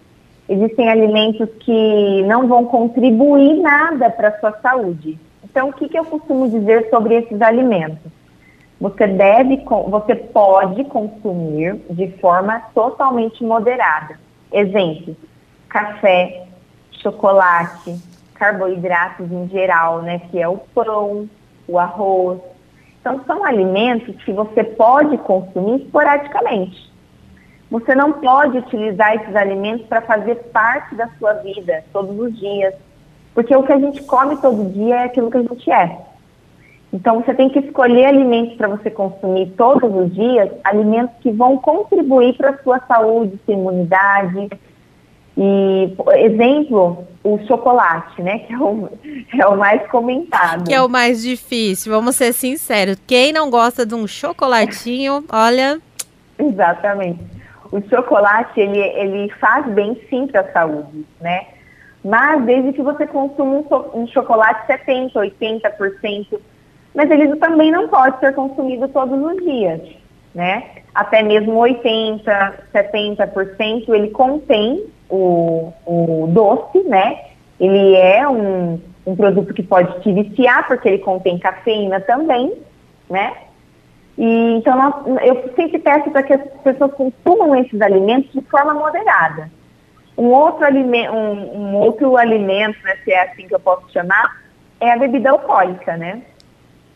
existem 0.49 0.89
alimentos 0.89 1.49
que 1.61 2.23
não 2.27 2.47
vão 2.47 2.67
contribuir 2.67 3.55
nada 3.61 4.11
para 4.11 4.29
a 4.29 4.41
sua 4.41 4.53
saúde. 4.61 5.19
Então, 5.55 5.69
o 5.69 5.73
que, 5.73 5.89
que 5.89 5.97
eu 5.97 6.05
costumo 6.05 6.51
dizer 6.51 6.91
sobre 6.91 7.15
esses 7.15 7.41
alimentos? 7.41 8.11
Você 8.81 9.07
deve, 9.07 9.65
você 9.89 10.17
pode 10.17 10.83
consumir 10.87 11.77
de 11.91 12.09
forma 12.19 12.61
totalmente 12.75 13.45
moderada. 13.45 14.19
Exemplo: 14.51 15.17
café, 15.69 16.49
chocolate, 16.91 17.97
carboidratos 18.35 19.31
em 19.31 19.49
geral, 19.49 20.03
né, 20.03 20.23
que 20.29 20.41
é 20.41 20.49
o 20.49 20.59
pão, 20.59 21.31
o 21.69 21.79
arroz. 21.79 22.41
Então, 23.01 23.21
são 23.25 23.45
alimentos 23.45 24.21
que 24.25 24.33
você 24.33 24.65
pode 24.65 25.17
consumir 25.19 25.83
esporadicamente. 25.83 26.93
Você 27.71 27.95
não 27.95 28.15
pode 28.15 28.59
utilizar 28.59 29.15
esses 29.15 29.37
alimentos 29.37 29.87
para 29.87 30.03
fazer 30.03 30.35
parte 30.53 30.97
da 30.97 31.09
sua 31.17 31.35
vida 31.35 31.85
todos 31.93 32.19
os 32.19 32.37
dias, 32.41 32.75
porque 33.35 33.55
o 33.55 33.63
que 33.63 33.73
a 33.73 33.79
gente 33.79 34.03
come 34.05 34.37
todo 34.37 34.73
dia 34.73 34.97
é 34.97 35.05
aquilo 35.05 35.31
que 35.31 35.39
a 35.39 35.43
gente 35.43 35.71
é. 35.71 35.99
Então 36.93 37.21
você 37.21 37.35
tem 37.35 37.49
que 37.49 37.59
escolher 37.59 38.07
alimentos 38.07 38.57
para 38.57 38.69
você 38.69 38.89
consumir 38.89 39.53
todos 39.57 39.93
os 39.93 40.15
dias, 40.15 40.49
alimentos 40.63 41.17
que 41.21 41.33
vão 41.33 41.59
contribuir 41.59 42.37
para 42.37 42.51
a 42.51 42.59
sua 42.63 42.79
saúde, 42.87 43.37
sua 43.45 43.55
imunidade. 43.55 44.49
E, 45.37 45.93
exemplo, 46.19 47.05
o 47.25 47.41
chocolate, 47.49 48.23
né? 48.23 48.39
Que 48.39 48.53
é 48.53 48.59
o, 48.59 48.89
é 49.37 49.47
o 49.49 49.57
mais 49.57 49.85
comentado. 49.91 50.69
Que 50.69 50.75
é 50.75 50.81
o 50.81 50.89
mais 50.89 51.21
difícil, 51.21 51.93
vamos 51.93 52.15
ser 52.15 52.33
sinceros. 52.33 52.97
Quem 53.05 53.33
não 53.33 53.51
gosta 53.51 53.85
de 53.85 53.97
um 53.97 54.07
chocolatinho, 54.07 55.25
olha. 55.33 55.81
Exatamente. 56.39 57.19
O 57.73 57.83
chocolate, 57.89 58.61
ele, 58.61 58.79
ele 58.79 59.29
faz 59.41 59.67
bem 59.67 60.01
sim 60.09 60.29
para 60.29 60.43
a 60.43 60.53
saúde, 60.53 61.05
né? 61.21 61.45
Mas 62.05 62.45
desde 62.45 62.75
que 62.75 62.83
você 62.83 63.07
consuma 63.07 63.57
um, 63.57 64.03
um 64.03 64.07
chocolate 64.09 64.71
70%, 64.71 65.13
80%, 65.15 66.39
mas 66.95 67.11
ele 67.11 67.35
também 67.37 67.73
não 67.73 67.89
pode 67.89 68.21
ser 68.21 68.35
consumido 68.35 68.87
todos 68.89 69.19
os 69.19 69.43
dias, 69.43 69.81
né? 70.35 70.65
Até 70.95 71.23
mesmo 71.23 71.55
80%, 71.55 72.23
70% 72.73 73.89
ele 73.89 74.11
contém 74.11 74.85
o, 75.09 75.73
o 75.87 76.27
doce, 76.29 76.83
né? 76.85 77.21
Ele 77.59 77.95
é 77.95 78.29
um, 78.29 78.79
um 79.07 79.17
produto 79.17 79.55
que 79.55 79.63
pode 79.63 80.01
te 80.03 80.13
viciar, 80.13 80.67
porque 80.67 80.89
ele 80.89 80.99
contém 80.99 81.39
cafeína 81.39 82.01
também, 82.01 82.53
né? 83.09 83.33
E, 84.19 84.57
então, 84.57 84.77
nós, 84.77 85.23
eu 85.25 85.53
sempre 85.57 85.79
peço 85.79 86.11
para 86.11 86.23
que 86.23 86.35
as 86.35 86.43
pessoas 86.63 86.93
consumam 86.93 87.57
esses 87.57 87.81
alimentos 87.81 88.31
de 88.33 88.43
forma 88.43 88.75
moderada. 88.75 89.51
Um 90.17 90.27
outro 90.27 90.65
alimento, 90.65 91.13
um, 91.13 91.59
um 91.59 91.75
outro 91.77 92.17
alimento, 92.17 92.79
né, 92.85 92.97
se 93.05 93.13
é 93.13 93.23
assim 93.23 93.49
que 93.49 93.55
eu 93.55 93.61
posso 93.61 93.91
chamar, 93.93 94.43
é 94.81 94.93
a 94.93 94.99
bebida 94.99 95.31
alcoólica, 95.31 95.97
né? 95.97 96.23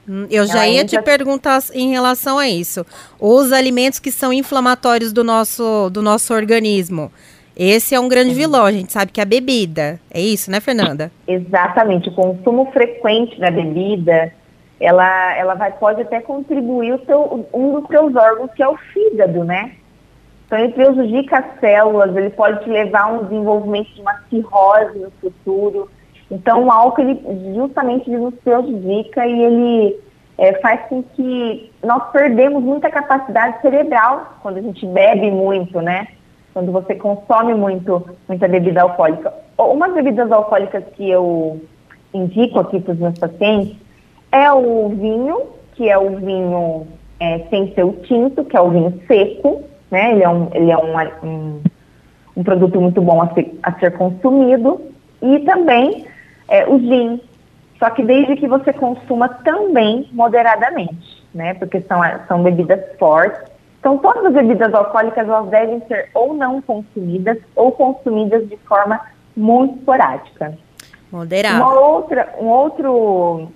Hum, 0.09 0.27
eu 0.31 0.47
já 0.47 0.67
ia 0.67 0.85
te 0.85 1.01
perguntar 1.03 1.61
em 1.75 1.91
relação 1.91 2.39
a 2.39 2.49
isso. 2.49 2.87
Os 3.21 3.53
alimentos 3.53 3.99
que 3.99 4.11
são 4.11 4.33
inflamatórios 4.33 5.13
do 5.13 5.23
nosso, 5.23 5.91
do 5.91 6.01
nosso 6.01 6.33
organismo. 6.33 7.13
Esse 7.55 7.95
é 7.95 8.01
um 8.01 8.09
grande 8.09 8.33
vilão, 8.33 8.65
a 8.65 8.71
gente 8.71 8.93
sabe 8.93 9.11
que 9.11 9.21
é 9.21 9.25
a 9.25 9.27
bebida. 9.27 10.01
É 10.11 10.21
isso, 10.21 10.51
né, 10.51 10.61
Fernanda? 10.61 11.11
Exatamente. 11.27 12.09
O 12.09 12.13
consumo 12.13 12.71
frequente 12.73 13.39
da 13.41 13.51
bebida, 13.51 14.33
ela, 14.81 15.37
ela 15.37 15.55
vai, 15.55 15.73
pode 15.73 16.03
até 16.03 16.21
contribuir 16.21 16.95
o 16.95 17.05
seu, 17.05 17.49
um 17.53 17.81
dos 17.81 17.89
seus 17.89 18.15
órgãos, 18.15 18.51
que 18.55 18.63
é 18.63 18.69
o 18.69 18.77
fígado, 18.77 19.45
né? 19.45 19.73
Então, 20.49 20.59
ele 20.59 20.73
prejudica 20.73 21.41
as 21.41 21.61
células, 21.61 22.17
ele 22.17 22.31
pode 22.31 22.65
te 22.65 22.71
levar 22.71 23.03
a 23.03 23.09
um 23.09 23.25
desenvolvimento 23.25 23.95
de 23.95 24.01
uma 24.01 24.19
cirrose 24.31 24.99
no 24.99 25.11
futuro. 25.21 25.91
Então, 26.31 26.65
o 26.65 26.73
álcool, 26.73 27.03
ele 27.03 27.21
justamente 27.55 28.09
ele 28.09 28.17
nos 28.17 28.35
prejudica 28.37 29.27
e 29.27 29.43
ele 29.45 30.01
é, 30.39 30.55
faz 30.55 30.81
com 30.89 31.03
que 31.03 31.71
nós 31.85 32.11
perdemos 32.13 32.63
muita 32.63 32.89
capacidade 32.89 33.61
cerebral 33.61 34.39
quando 34.41 34.57
a 34.57 34.63
gente 34.63 34.87
bebe 34.87 35.31
muito, 35.31 35.83
né? 35.83 36.09
Quando 36.55 36.73
você 36.73 36.95
consome 36.95 37.53
muito, 37.53 38.09
muita 38.27 38.49
bebida 38.49 38.81
alcoólica. 38.81 39.31
Umas 39.59 39.93
bebidas 39.93 40.33
alcoólicas 40.33 40.83
que 40.97 41.11
eu 41.11 41.61
indico 42.15 42.59
aqui 42.59 42.81
para 42.81 42.95
os 42.95 42.99
meus 42.99 43.19
pacientes 43.19 43.77
é 44.33 44.51
o 44.51 44.89
vinho, 44.89 45.43
que 45.75 45.91
é 45.91 45.99
o 45.99 46.17
vinho 46.17 46.87
é, 47.21 47.41
sem 47.51 47.75
ser 47.75 47.87
tinto, 48.05 48.47
que 48.47 48.57
é 48.57 48.61
o 48.63 48.71
vinho 48.71 48.99
seco, 49.07 49.68
né? 49.91 50.13
Ele 50.13 50.23
é 50.23 50.29
um, 50.29 50.49
ele 50.53 50.71
é 50.71 50.77
um, 50.77 51.27
um, 51.27 51.63
um 52.37 52.45
produto 52.45 52.81
muito 52.81 53.01
bom 53.01 53.23
a 53.23 53.33
ser, 53.35 53.59
a 53.63 53.73
ser 53.79 53.97
consumido. 53.97 54.81
E 55.21 55.41
também 55.41 56.07
é, 56.49 56.67
o 56.67 56.79
gin, 56.79 57.21
Só 57.79 57.91
que 57.91 58.03
desde 58.03 58.37
que 58.37 58.49
você 58.49 58.73
consuma 58.73 59.29
também 59.29 60.09
moderadamente, 60.13 61.25
né? 61.35 61.55
Porque 61.55 61.81
são, 61.83 62.01
são 62.27 62.43
bebidas 62.43 62.81
fortes. 62.99 63.41
Então, 63.79 63.99
todas 63.99 64.25
as 64.25 64.33
bebidas 64.33 64.75
alcoólicas 64.75 65.29
elas 65.29 65.49
devem 65.51 65.81
ser 65.87 66.11
ou 66.15 66.35
não 66.35 66.61
consumidas 66.61 67.39
ou 67.55 67.71
consumidas 67.73 68.49
de 68.49 68.57
forma 68.59 69.01
muito 69.37 69.79
esporádica. 69.79 70.59
Moderado. 71.13 71.63
Uma 71.63 71.81
outra, 71.81 72.35
um 72.41 72.47
outro 72.47 73.49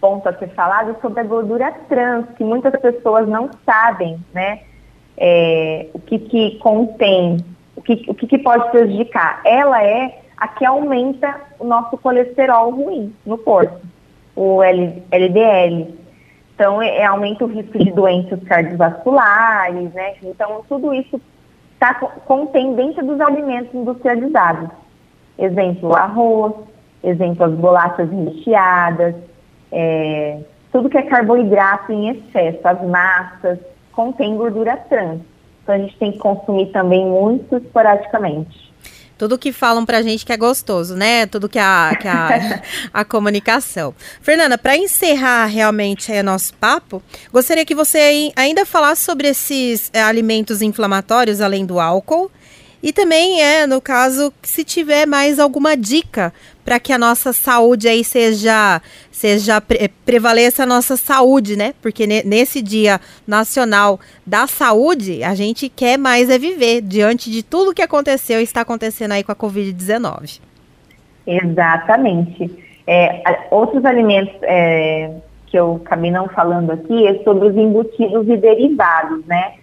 ponto 0.00 0.28
a 0.28 0.34
ser 0.34 0.48
falado 0.48 0.90
é 0.90 1.00
sobre 1.00 1.20
a 1.20 1.24
gordura 1.24 1.72
trans, 1.88 2.26
que 2.36 2.44
muitas 2.44 2.78
pessoas 2.80 3.28
não 3.28 3.50
sabem, 3.64 4.18
né? 4.32 4.60
É, 5.16 5.86
o 5.94 5.98
que, 5.98 6.18
que 6.18 6.58
contém, 6.58 7.36
o 7.76 7.82
que, 7.82 8.04
o 8.08 8.14
que, 8.14 8.38
pode 8.38 8.70
prejudicar. 8.70 9.40
Ela 9.44 9.82
é 9.82 10.22
a 10.36 10.48
que 10.48 10.64
aumenta 10.64 11.40
o 11.58 11.64
nosso 11.64 11.96
colesterol 11.98 12.70
ruim 12.70 13.14
no 13.24 13.38
corpo, 13.38 13.80
o 14.34 14.62
LDL. 14.62 15.94
Então, 16.54 16.80
é, 16.80 16.98
é, 16.98 17.04
aumenta 17.04 17.44
o 17.44 17.48
risco 17.48 17.78
de 17.78 17.90
doenças 17.92 18.42
cardiovasculares, 18.44 19.92
né? 19.92 20.14
Então, 20.22 20.64
tudo 20.68 20.92
isso 20.94 21.20
tá, 21.78 21.94
contém 21.94 22.74
dentro 22.74 23.04
dos 23.06 23.20
alimentos 23.20 23.74
industrializados. 23.74 24.70
Exemplo, 25.38 25.94
arroz, 25.94 26.54
exemplo, 27.02 27.44
as 27.44 27.52
bolachas 27.54 28.08
recheadas, 28.10 29.14
é, 29.72 30.38
tudo 30.70 30.88
que 30.88 30.98
é 30.98 31.02
carboidrato 31.02 31.92
em 31.92 32.10
excesso, 32.10 32.60
as 32.62 32.82
massas, 32.86 33.58
contém 33.94 34.36
gordura 34.36 34.76
trans. 34.76 35.20
Então 35.62 35.74
a 35.74 35.78
gente 35.78 35.96
tem 35.96 36.12
que 36.12 36.18
consumir 36.18 36.70
também 36.72 37.06
muito 37.06 37.56
esporadicamente. 37.56 38.64
Tudo 39.16 39.38
que 39.38 39.52
falam 39.52 39.86
pra 39.86 40.02
gente 40.02 40.26
que 40.26 40.32
é 40.32 40.36
gostoso, 40.36 40.96
né? 40.96 41.24
Tudo 41.26 41.48
que 41.48 41.58
a, 41.58 41.96
que 42.00 42.08
a, 42.08 42.62
a 42.92 43.04
comunicação. 43.04 43.94
Fernanda, 44.20 44.58
para 44.58 44.76
encerrar 44.76 45.46
realmente 45.46 46.10
o 46.12 46.22
nosso 46.22 46.52
papo, 46.54 47.00
gostaria 47.32 47.64
que 47.64 47.74
você 47.74 48.32
ainda 48.34 48.66
falasse 48.66 49.02
sobre 49.02 49.28
esses 49.28 49.88
é, 49.92 50.02
alimentos 50.02 50.60
inflamatórios, 50.60 51.40
além 51.40 51.64
do 51.64 51.78
álcool, 51.78 52.30
e 52.84 52.92
também 52.92 53.40
é, 53.40 53.66
no 53.66 53.80
caso, 53.80 54.30
se 54.42 54.62
tiver 54.62 55.06
mais 55.06 55.38
alguma 55.38 55.74
dica 55.74 56.34
para 56.62 56.78
que 56.78 56.92
a 56.92 56.98
nossa 56.98 57.32
saúde 57.32 57.88
aí 57.88 58.04
seja, 58.04 58.78
seja 59.10 59.58
pre 59.58 59.88
prevaleça 60.04 60.64
a 60.64 60.66
nossa 60.66 60.94
saúde, 60.94 61.56
né? 61.56 61.72
Porque 61.80 62.06
nesse 62.06 62.60
Dia 62.60 63.00
Nacional 63.26 63.98
da 64.26 64.46
Saúde, 64.46 65.24
a 65.24 65.34
gente 65.34 65.70
quer 65.70 65.96
mais 65.96 66.28
é 66.28 66.38
viver 66.38 66.82
diante 66.82 67.30
de 67.30 67.42
tudo 67.42 67.72
que 67.72 67.80
aconteceu 67.80 68.38
e 68.38 68.44
está 68.44 68.60
acontecendo 68.60 69.12
aí 69.12 69.24
com 69.24 69.32
a 69.32 69.36
Covid-19. 69.36 70.42
Exatamente. 71.26 72.50
É, 72.86 73.46
outros 73.50 73.82
alimentos 73.86 74.34
é, 74.42 75.10
que 75.46 75.58
eu 75.58 75.80
acabei 75.82 76.10
não 76.10 76.28
falando 76.28 76.70
aqui 76.70 77.06
é 77.06 77.14
sobre 77.24 77.48
os 77.48 77.56
embutidos 77.56 78.28
e 78.28 78.36
derivados, 78.36 79.24
né? 79.24 79.54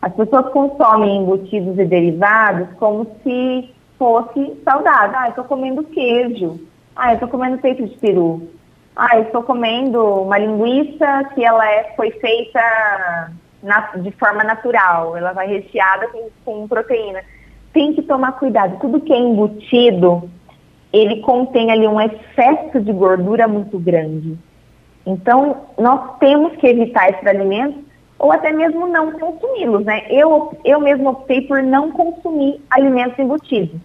As 0.00 0.12
pessoas 0.14 0.48
consomem 0.52 1.16
embutidos 1.16 1.78
e 1.78 1.84
derivados 1.84 2.68
como 2.78 3.06
se 3.22 3.74
fosse 3.98 4.56
saudável. 4.64 5.18
Ah, 5.18 5.26
eu 5.26 5.30
estou 5.30 5.44
comendo 5.44 5.82
queijo. 5.84 6.60
Ah, 6.94 7.10
eu 7.10 7.14
estou 7.14 7.28
comendo 7.28 7.58
peito 7.58 7.84
de 7.84 7.96
peru. 7.98 8.48
Ah, 8.94 9.16
eu 9.16 9.24
estou 9.24 9.42
comendo 9.42 10.02
uma 10.22 10.38
linguiça 10.38 11.24
que 11.34 11.44
ela 11.44 11.68
é, 11.68 11.92
foi 11.96 12.10
feita 12.12 13.32
na, 13.62 13.80
de 13.96 14.10
forma 14.12 14.44
natural. 14.44 15.16
Ela 15.16 15.32
vai 15.32 15.48
recheada 15.48 16.08
com, 16.08 16.28
com 16.44 16.68
proteína. 16.68 17.20
Tem 17.72 17.92
que 17.92 18.02
tomar 18.02 18.32
cuidado. 18.32 18.78
Tudo 18.80 19.00
que 19.00 19.12
é 19.12 19.18
embutido, 19.18 20.30
ele 20.92 21.20
contém 21.20 21.72
ali 21.72 21.86
um 21.86 22.00
excesso 22.00 22.80
de 22.80 22.92
gordura 22.92 23.48
muito 23.48 23.78
grande. 23.78 24.38
Então, 25.04 25.68
nós 25.78 26.18
temos 26.18 26.56
que 26.56 26.66
evitar 26.66 27.10
esses 27.10 27.26
alimentos 27.26 27.87
ou 28.18 28.32
até 28.32 28.52
mesmo 28.52 28.86
não 28.88 29.12
consumi-los, 29.12 29.84
né? 29.84 30.02
Eu, 30.10 30.58
eu 30.64 30.80
mesmo 30.80 31.10
optei 31.10 31.42
por 31.42 31.62
não 31.62 31.92
consumir 31.92 32.60
alimentos 32.70 33.18
embutidos. 33.18 33.80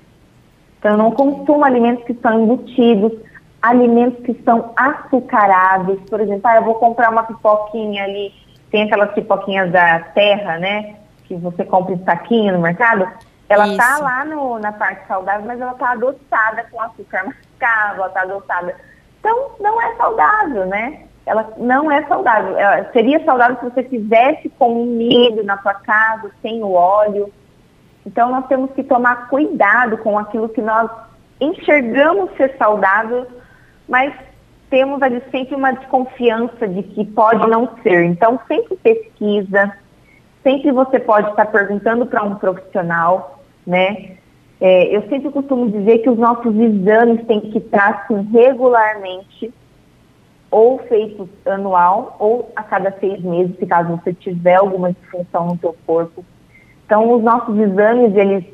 Então, 0.79 0.91
eu 0.91 0.97
não 0.97 1.11
consumo 1.11 1.63
alimentos 1.63 2.03
que 2.03 2.13
são 2.15 2.43
embutidos, 2.43 3.13
alimentos 3.61 4.25
que 4.25 4.33
são 4.43 4.73
açucarados. 4.75 5.99
Por 6.09 6.19
exemplo, 6.19 6.41
ah, 6.45 6.57
eu 6.57 6.63
vou 6.63 6.75
comprar 6.75 7.11
uma 7.11 7.23
pipoquinha 7.23 8.03
ali, 8.03 8.33
tem 8.71 8.83
aquelas 8.83 9.13
pipoquinhas 9.13 9.71
da 9.71 9.99
terra, 9.99 10.57
né? 10.57 10.95
Que 11.25 11.35
você 11.35 11.63
compra 11.63 11.93
em 11.93 12.03
saquinho 12.03 12.53
no 12.53 12.61
mercado. 12.61 13.07
Ela 13.47 13.65
tá 13.65 13.71
Isso. 13.71 13.77
tá 13.77 13.97
lá 13.99 14.25
no, 14.25 14.57
na 14.57 14.71
parte 14.71 15.07
saudável, 15.07 15.45
mas 15.45 15.61
ela 15.61 15.75
tá 15.75 15.91
adoçada 15.91 16.65
com 16.71 16.81
açúcar 16.81 17.25
mascavo, 17.25 18.01
ela 18.01 18.09
tá 18.09 18.21
adoçada. 18.23 18.75
Então, 19.19 19.51
não 19.59 19.79
é 19.79 19.95
saudável, 19.95 20.65
né? 20.65 21.03
Ela 21.25 21.53
não 21.57 21.91
é 21.91 22.05
saudável. 22.05 22.57
Ela 22.57 22.91
seria 22.91 23.23
saudável 23.23 23.57
se 23.57 23.69
você 23.69 23.83
fizesse 23.83 24.49
com 24.57 24.85
milho 24.85 25.43
na 25.43 25.57
sua 25.61 25.73
casa, 25.73 26.31
sem 26.41 26.63
o 26.63 26.71
óleo. 26.71 27.31
Então, 28.05 28.29
nós 28.29 28.45
temos 28.47 28.71
que 28.71 28.83
tomar 28.83 29.29
cuidado 29.29 29.97
com 29.97 30.19
aquilo 30.19 30.49
que 30.49 30.61
nós 30.61 30.89
enxergamos 31.39 32.31
ser 32.35 32.55
saudável, 32.57 33.25
mas 33.87 34.13
temos 34.69 35.01
ali 35.01 35.21
sempre 35.31 35.55
uma 35.55 35.71
desconfiança 35.71 36.67
de 36.67 36.83
que 36.83 37.05
pode 37.05 37.47
não 37.47 37.69
ser. 37.81 38.03
Então, 38.03 38.39
sempre 38.47 38.75
pesquisa, 38.75 39.73
sempre 40.41 40.71
você 40.71 40.99
pode 40.99 41.29
estar 41.29 41.45
perguntando 41.45 42.05
para 42.05 42.23
um 42.23 42.35
profissional, 42.35 43.39
né? 43.65 44.17
É, 44.59 44.95
eu 44.95 45.01
sempre 45.09 45.29
costumo 45.29 45.69
dizer 45.69 45.99
que 45.99 46.09
os 46.09 46.17
nossos 46.17 46.55
exames 46.55 47.25
têm 47.25 47.41
que 47.41 47.57
estar 47.57 48.05
assim, 48.05 48.21
regularmente 48.31 49.53
ou 50.53 50.77
feito 50.87 51.27
anual 51.47 52.15
ou 52.19 52.51
a 52.55 52.61
cada 52.61 52.91
seis 52.99 53.19
meses, 53.21 53.57
se 53.57 53.65
caso 53.65 53.97
você 53.97 54.13
tiver 54.13 54.53
alguma 54.53 54.93
disfunção 54.93 55.47
no 55.47 55.57
seu 55.57 55.75
corpo. 55.85 56.23
Então, 56.85 57.11
os 57.11 57.23
nossos 57.23 57.57
exames, 57.57 58.15
eles 58.15 58.45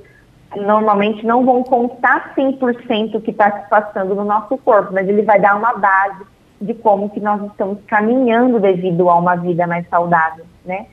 normalmente 0.56 1.26
não 1.26 1.46
vão 1.46 1.62
contar 1.62 2.34
100% 2.36 3.16
o 3.16 3.22
que 3.22 3.32
está 3.32 3.52
se 3.52 3.70
passando 3.70 4.16
no 4.16 4.24
nosso 4.24 4.58
corpo, 4.60 4.94
mas 4.94 5.10
ele 5.10 5.24
vai 5.24 5.42
dar 5.42 5.58
uma 5.58 5.74
base 5.74 6.24
de 6.62 6.74
como 6.74 7.10
que 7.10 7.20
nós 7.20 7.44
estamos 7.44 7.80
caminhando 7.86 8.62
devido 8.62 9.10
a 9.10 9.16
uma 9.16 9.36
vida 9.36 9.68
mais 9.68 9.88
saudável, 9.90 10.46
né? 10.66 10.88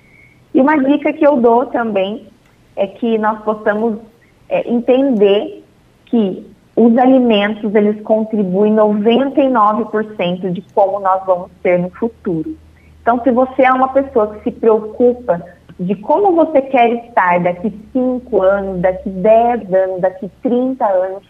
E 0.53 0.61
uma 0.61 0.77
dica 0.77 1.13
que 1.13 1.25
eu 1.25 1.37
dou 1.37 1.67
também 1.67 2.27
é 2.75 2.87
que 2.87 3.17
nós 3.17 3.41
possamos 3.43 3.99
é, 4.49 4.69
entender 4.69 5.65
que 6.07 6.51
os 6.77 6.97
alimentos 6.99 7.75
eles 7.75 8.01
contribuem 8.03 8.75
99% 8.75 10.53
de 10.53 10.61
como 10.75 11.01
nós 11.01 11.25
vamos 11.25 11.51
ser 11.63 11.79
no 11.79 11.89
futuro. 11.91 12.55
Então, 13.01 13.23
se 13.23 13.31
você 13.31 13.63
é 13.63 13.73
uma 13.73 13.89
pessoa 13.89 14.35
que 14.35 14.45
se 14.45 14.51
preocupa 14.51 15.43
de 15.81 15.95
como 15.95 16.35
você 16.35 16.61
quer 16.61 17.07
estar 17.07 17.41
daqui 17.41 17.73
5 17.93 18.43
anos, 18.43 18.81
daqui 18.83 19.09
10 19.09 19.73
anos, 19.73 20.01
daqui 20.03 20.31
30 20.43 20.85
anos, 20.85 21.23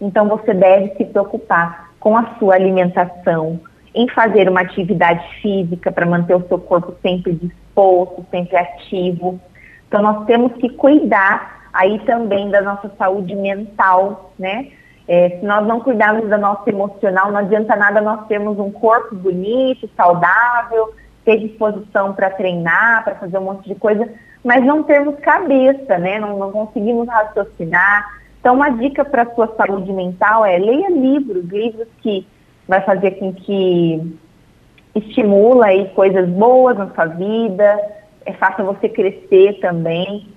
então 0.00 0.28
você 0.28 0.54
deve 0.54 0.94
se 0.96 1.04
preocupar 1.04 1.90
com 1.98 2.16
a 2.16 2.34
sua 2.38 2.54
alimentação, 2.54 3.60
em 3.94 4.08
fazer 4.08 4.48
uma 4.48 4.60
atividade 4.60 5.24
física 5.40 5.90
para 5.90 6.06
manter 6.06 6.34
o 6.34 6.46
seu 6.46 6.58
corpo 6.58 6.94
sempre 7.02 7.32
disposto, 7.32 8.24
sempre 8.30 8.56
ativo. 8.56 9.40
Então, 9.88 10.00
nós 10.00 10.24
temos 10.26 10.52
que 10.54 10.68
cuidar 10.68 11.68
aí 11.72 11.98
também 12.00 12.50
da 12.50 12.60
nossa 12.60 12.90
saúde 12.98 13.34
mental, 13.34 14.32
né? 14.38 14.68
É, 15.08 15.30
se 15.30 15.44
nós 15.44 15.66
não 15.66 15.80
cuidarmos 15.80 16.28
da 16.28 16.38
nossa 16.38 16.68
emocional, 16.70 17.32
não 17.32 17.38
adianta 17.38 17.74
nada 17.74 18.00
nós 18.00 18.26
termos 18.26 18.58
um 18.58 18.70
corpo 18.70 19.14
bonito, 19.14 19.90
saudável, 19.96 20.94
ter 21.24 21.38
disposição 21.38 22.12
para 22.12 22.30
treinar, 22.30 23.04
para 23.04 23.16
fazer 23.16 23.38
um 23.38 23.44
monte 23.44 23.68
de 23.68 23.74
coisa, 23.74 24.08
mas 24.44 24.64
não 24.64 24.82
termos 24.82 25.16
cabeça, 25.20 25.98
né? 25.98 26.18
Não, 26.18 26.38
não 26.38 26.52
conseguimos 26.52 27.08
raciocinar. 27.08 28.20
Então, 28.40 28.54
uma 28.54 28.70
dica 28.70 29.04
para 29.04 29.22
a 29.22 29.34
sua 29.34 29.54
saúde 29.56 29.92
mental 29.92 30.44
é 30.44 30.58
leia 30.58 30.90
livros, 30.90 31.44
livros 31.44 31.88
que 32.00 32.26
vai 32.66 32.80
fazer 32.80 33.12
com 33.12 33.32
que 33.32 34.18
estimula 34.94 35.66
aí 35.66 35.88
coisas 35.90 36.28
boas 36.28 36.76
na 36.76 36.90
sua 36.90 37.06
vida, 37.06 37.80
é, 38.26 38.32
faça 38.34 38.62
você 38.62 38.88
crescer 38.88 39.60
também. 39.60 40.28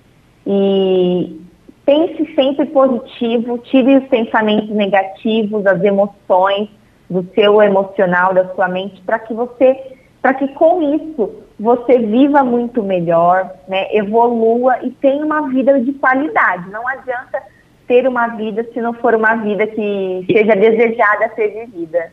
E, 0.46 1.40
pense 1.86 2.34
sempre 2.34 2.66
positivo, 2.66 3.58
tire 3.58 3.96
os 3.96 4.08
pensamentos 4.08 4.68
negativos, 4.70 5.64
as 5.64 5.82
emoções 5.82 6.68
do 7.08 7.24
seu 7.32 7.62
emocional, 7.62 8.34
da 8.34 8.52
sua 8.54 8.68
mente, 8.68 9.00
para 9.06 9.20
que 9.20 9.32
você, 9.32 9.96
para 10.20 10.34
que 10.34 10.48
com 10.48 10.82
isso 10.94 11.46
você 11.58 11.98
viva 12.00 12.42
muito 12.42 12.82
melhor, 12.82 13.50
né, 13.68 13.86
evolua 13.96 14.78
e 14.82 14.90
tenha 14.90 15.24
uma 15.24 15.48
vida 15.48 15.80
de 15.80 15.92
qualidade. 15.92 16.68
Não 16.70 16.86
adianta 16.86 17.40
ter 17.86 18.06
uma 18.08 18.26
vida 18.28 18.66
se 18.74 18.80
não 18.80 18.92
for 18.92 19.14
uma 19.14 19.36
vida 19.36 19.64
que 19.68 20.26
seja 20.30 20.56
desejada 20.56 21.32
ser 21.36 21.66
vivida. 21.66 22.12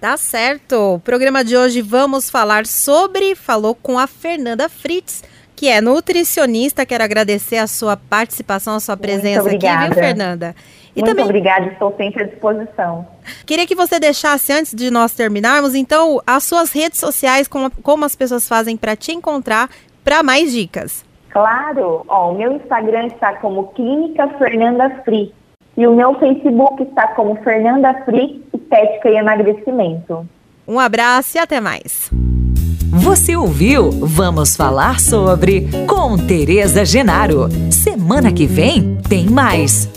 Tá 0.00 0.16
certo. 0.16 0.94
O 0.94 1.00
programa 1.00 1.44
de 1.44 1.56
hoje 1.56 1.82
vamos 1.82 2.30
falar 2.30 2.66
sobre, 2.66 3.34
falou 3.34 3.74
com 3.74 3.98
a 3.98 4.06
Fernanda 4.06 4.68
Fritz, 4.68 5.22
que 5.56 5.68
é 5.68 5.80
nutricionista. 5.80 6.84
Quero 6.84 7.02
agradecer 7.02 7.56
a 7.56 7.66
sua 7.66 7.96
participação, 7.96 8.74
a 8.74 8.80
sua 8.80 8.96
presença 8.96 9.48
aqui, 9.48 9.66
viu, 9.66 9.94
Fernanda? 9.94 10.54
E 10.94 11.00
Muito 11.00 11.10
também... 11.10 11.24
obrigada, 11.24 11.66
estou 11.66 11.94
sempre 11.96 12.22
à 12.22 12.26
disposição. 12.26 13.06
Queria 13.44 13.66
que 13.66 13.74
você 13.74 13.98
deixasse, 13.98 14.52
antes 14.52 14.74
de 14.74 14.90
nós 14.90 15.12
terminarmos, 15.12 15.74
então, 15.74 16.22
as 16.26 16.44
suas 16.44 16.72
redes 16.72 16.98
sociais, 16.98 17.48
como, 17.48 17.70
como 17.82 18.04
as 18.04 18.14
pessoas 18.14 18.46
fazem 18.46 18.76
para 18.76 18.94
te 18.94 19.12
encontrar, 19.12 19.68
para 20.04 20.22
mais 20.22 20.52
dicas. 20.52 21.04
Claro, 21.30 22.04
ó, 22.08 22.30
o 22.30 22.38
meu 22.38 22.52
Instagram 22.52 23.08
está 23.08 23.34
como 23.34 23.68
Clínica 23.68 24.26
Fernanda 24.38 25.02
Free 25.04 25.34
e 25.76 25.86
o 25.86 25.94
meu 25.94 26.18
Facebook 26.18 26.82
está 26.82 27.08
como 27.08 27.36
Fernanda 27.42 27.92
Free 28.04 28.42
Estética 28.54 29.10
e 29.10 29.16
Emagrecimento. 29.16 30.26
Um 30.66 30.80
abraço 30.80 31.36
e 31.36 31.40
até 31.40 31.60
mais. 31.60 32.10
Você 32.90 33.36
ouviu? 33.36 33.90
Vamos 33.90 34.56
falar 34.56 35.00
sobre 35.00 35.68
com 35.86 36.16
Tereza 36.16 36.84
Genaro. 36.84 37.48
Semana 37.70 38.32
que 38.32 38.46
vem 38.46 38.96
tem 39.08 39.26
mais. 39.26 39.88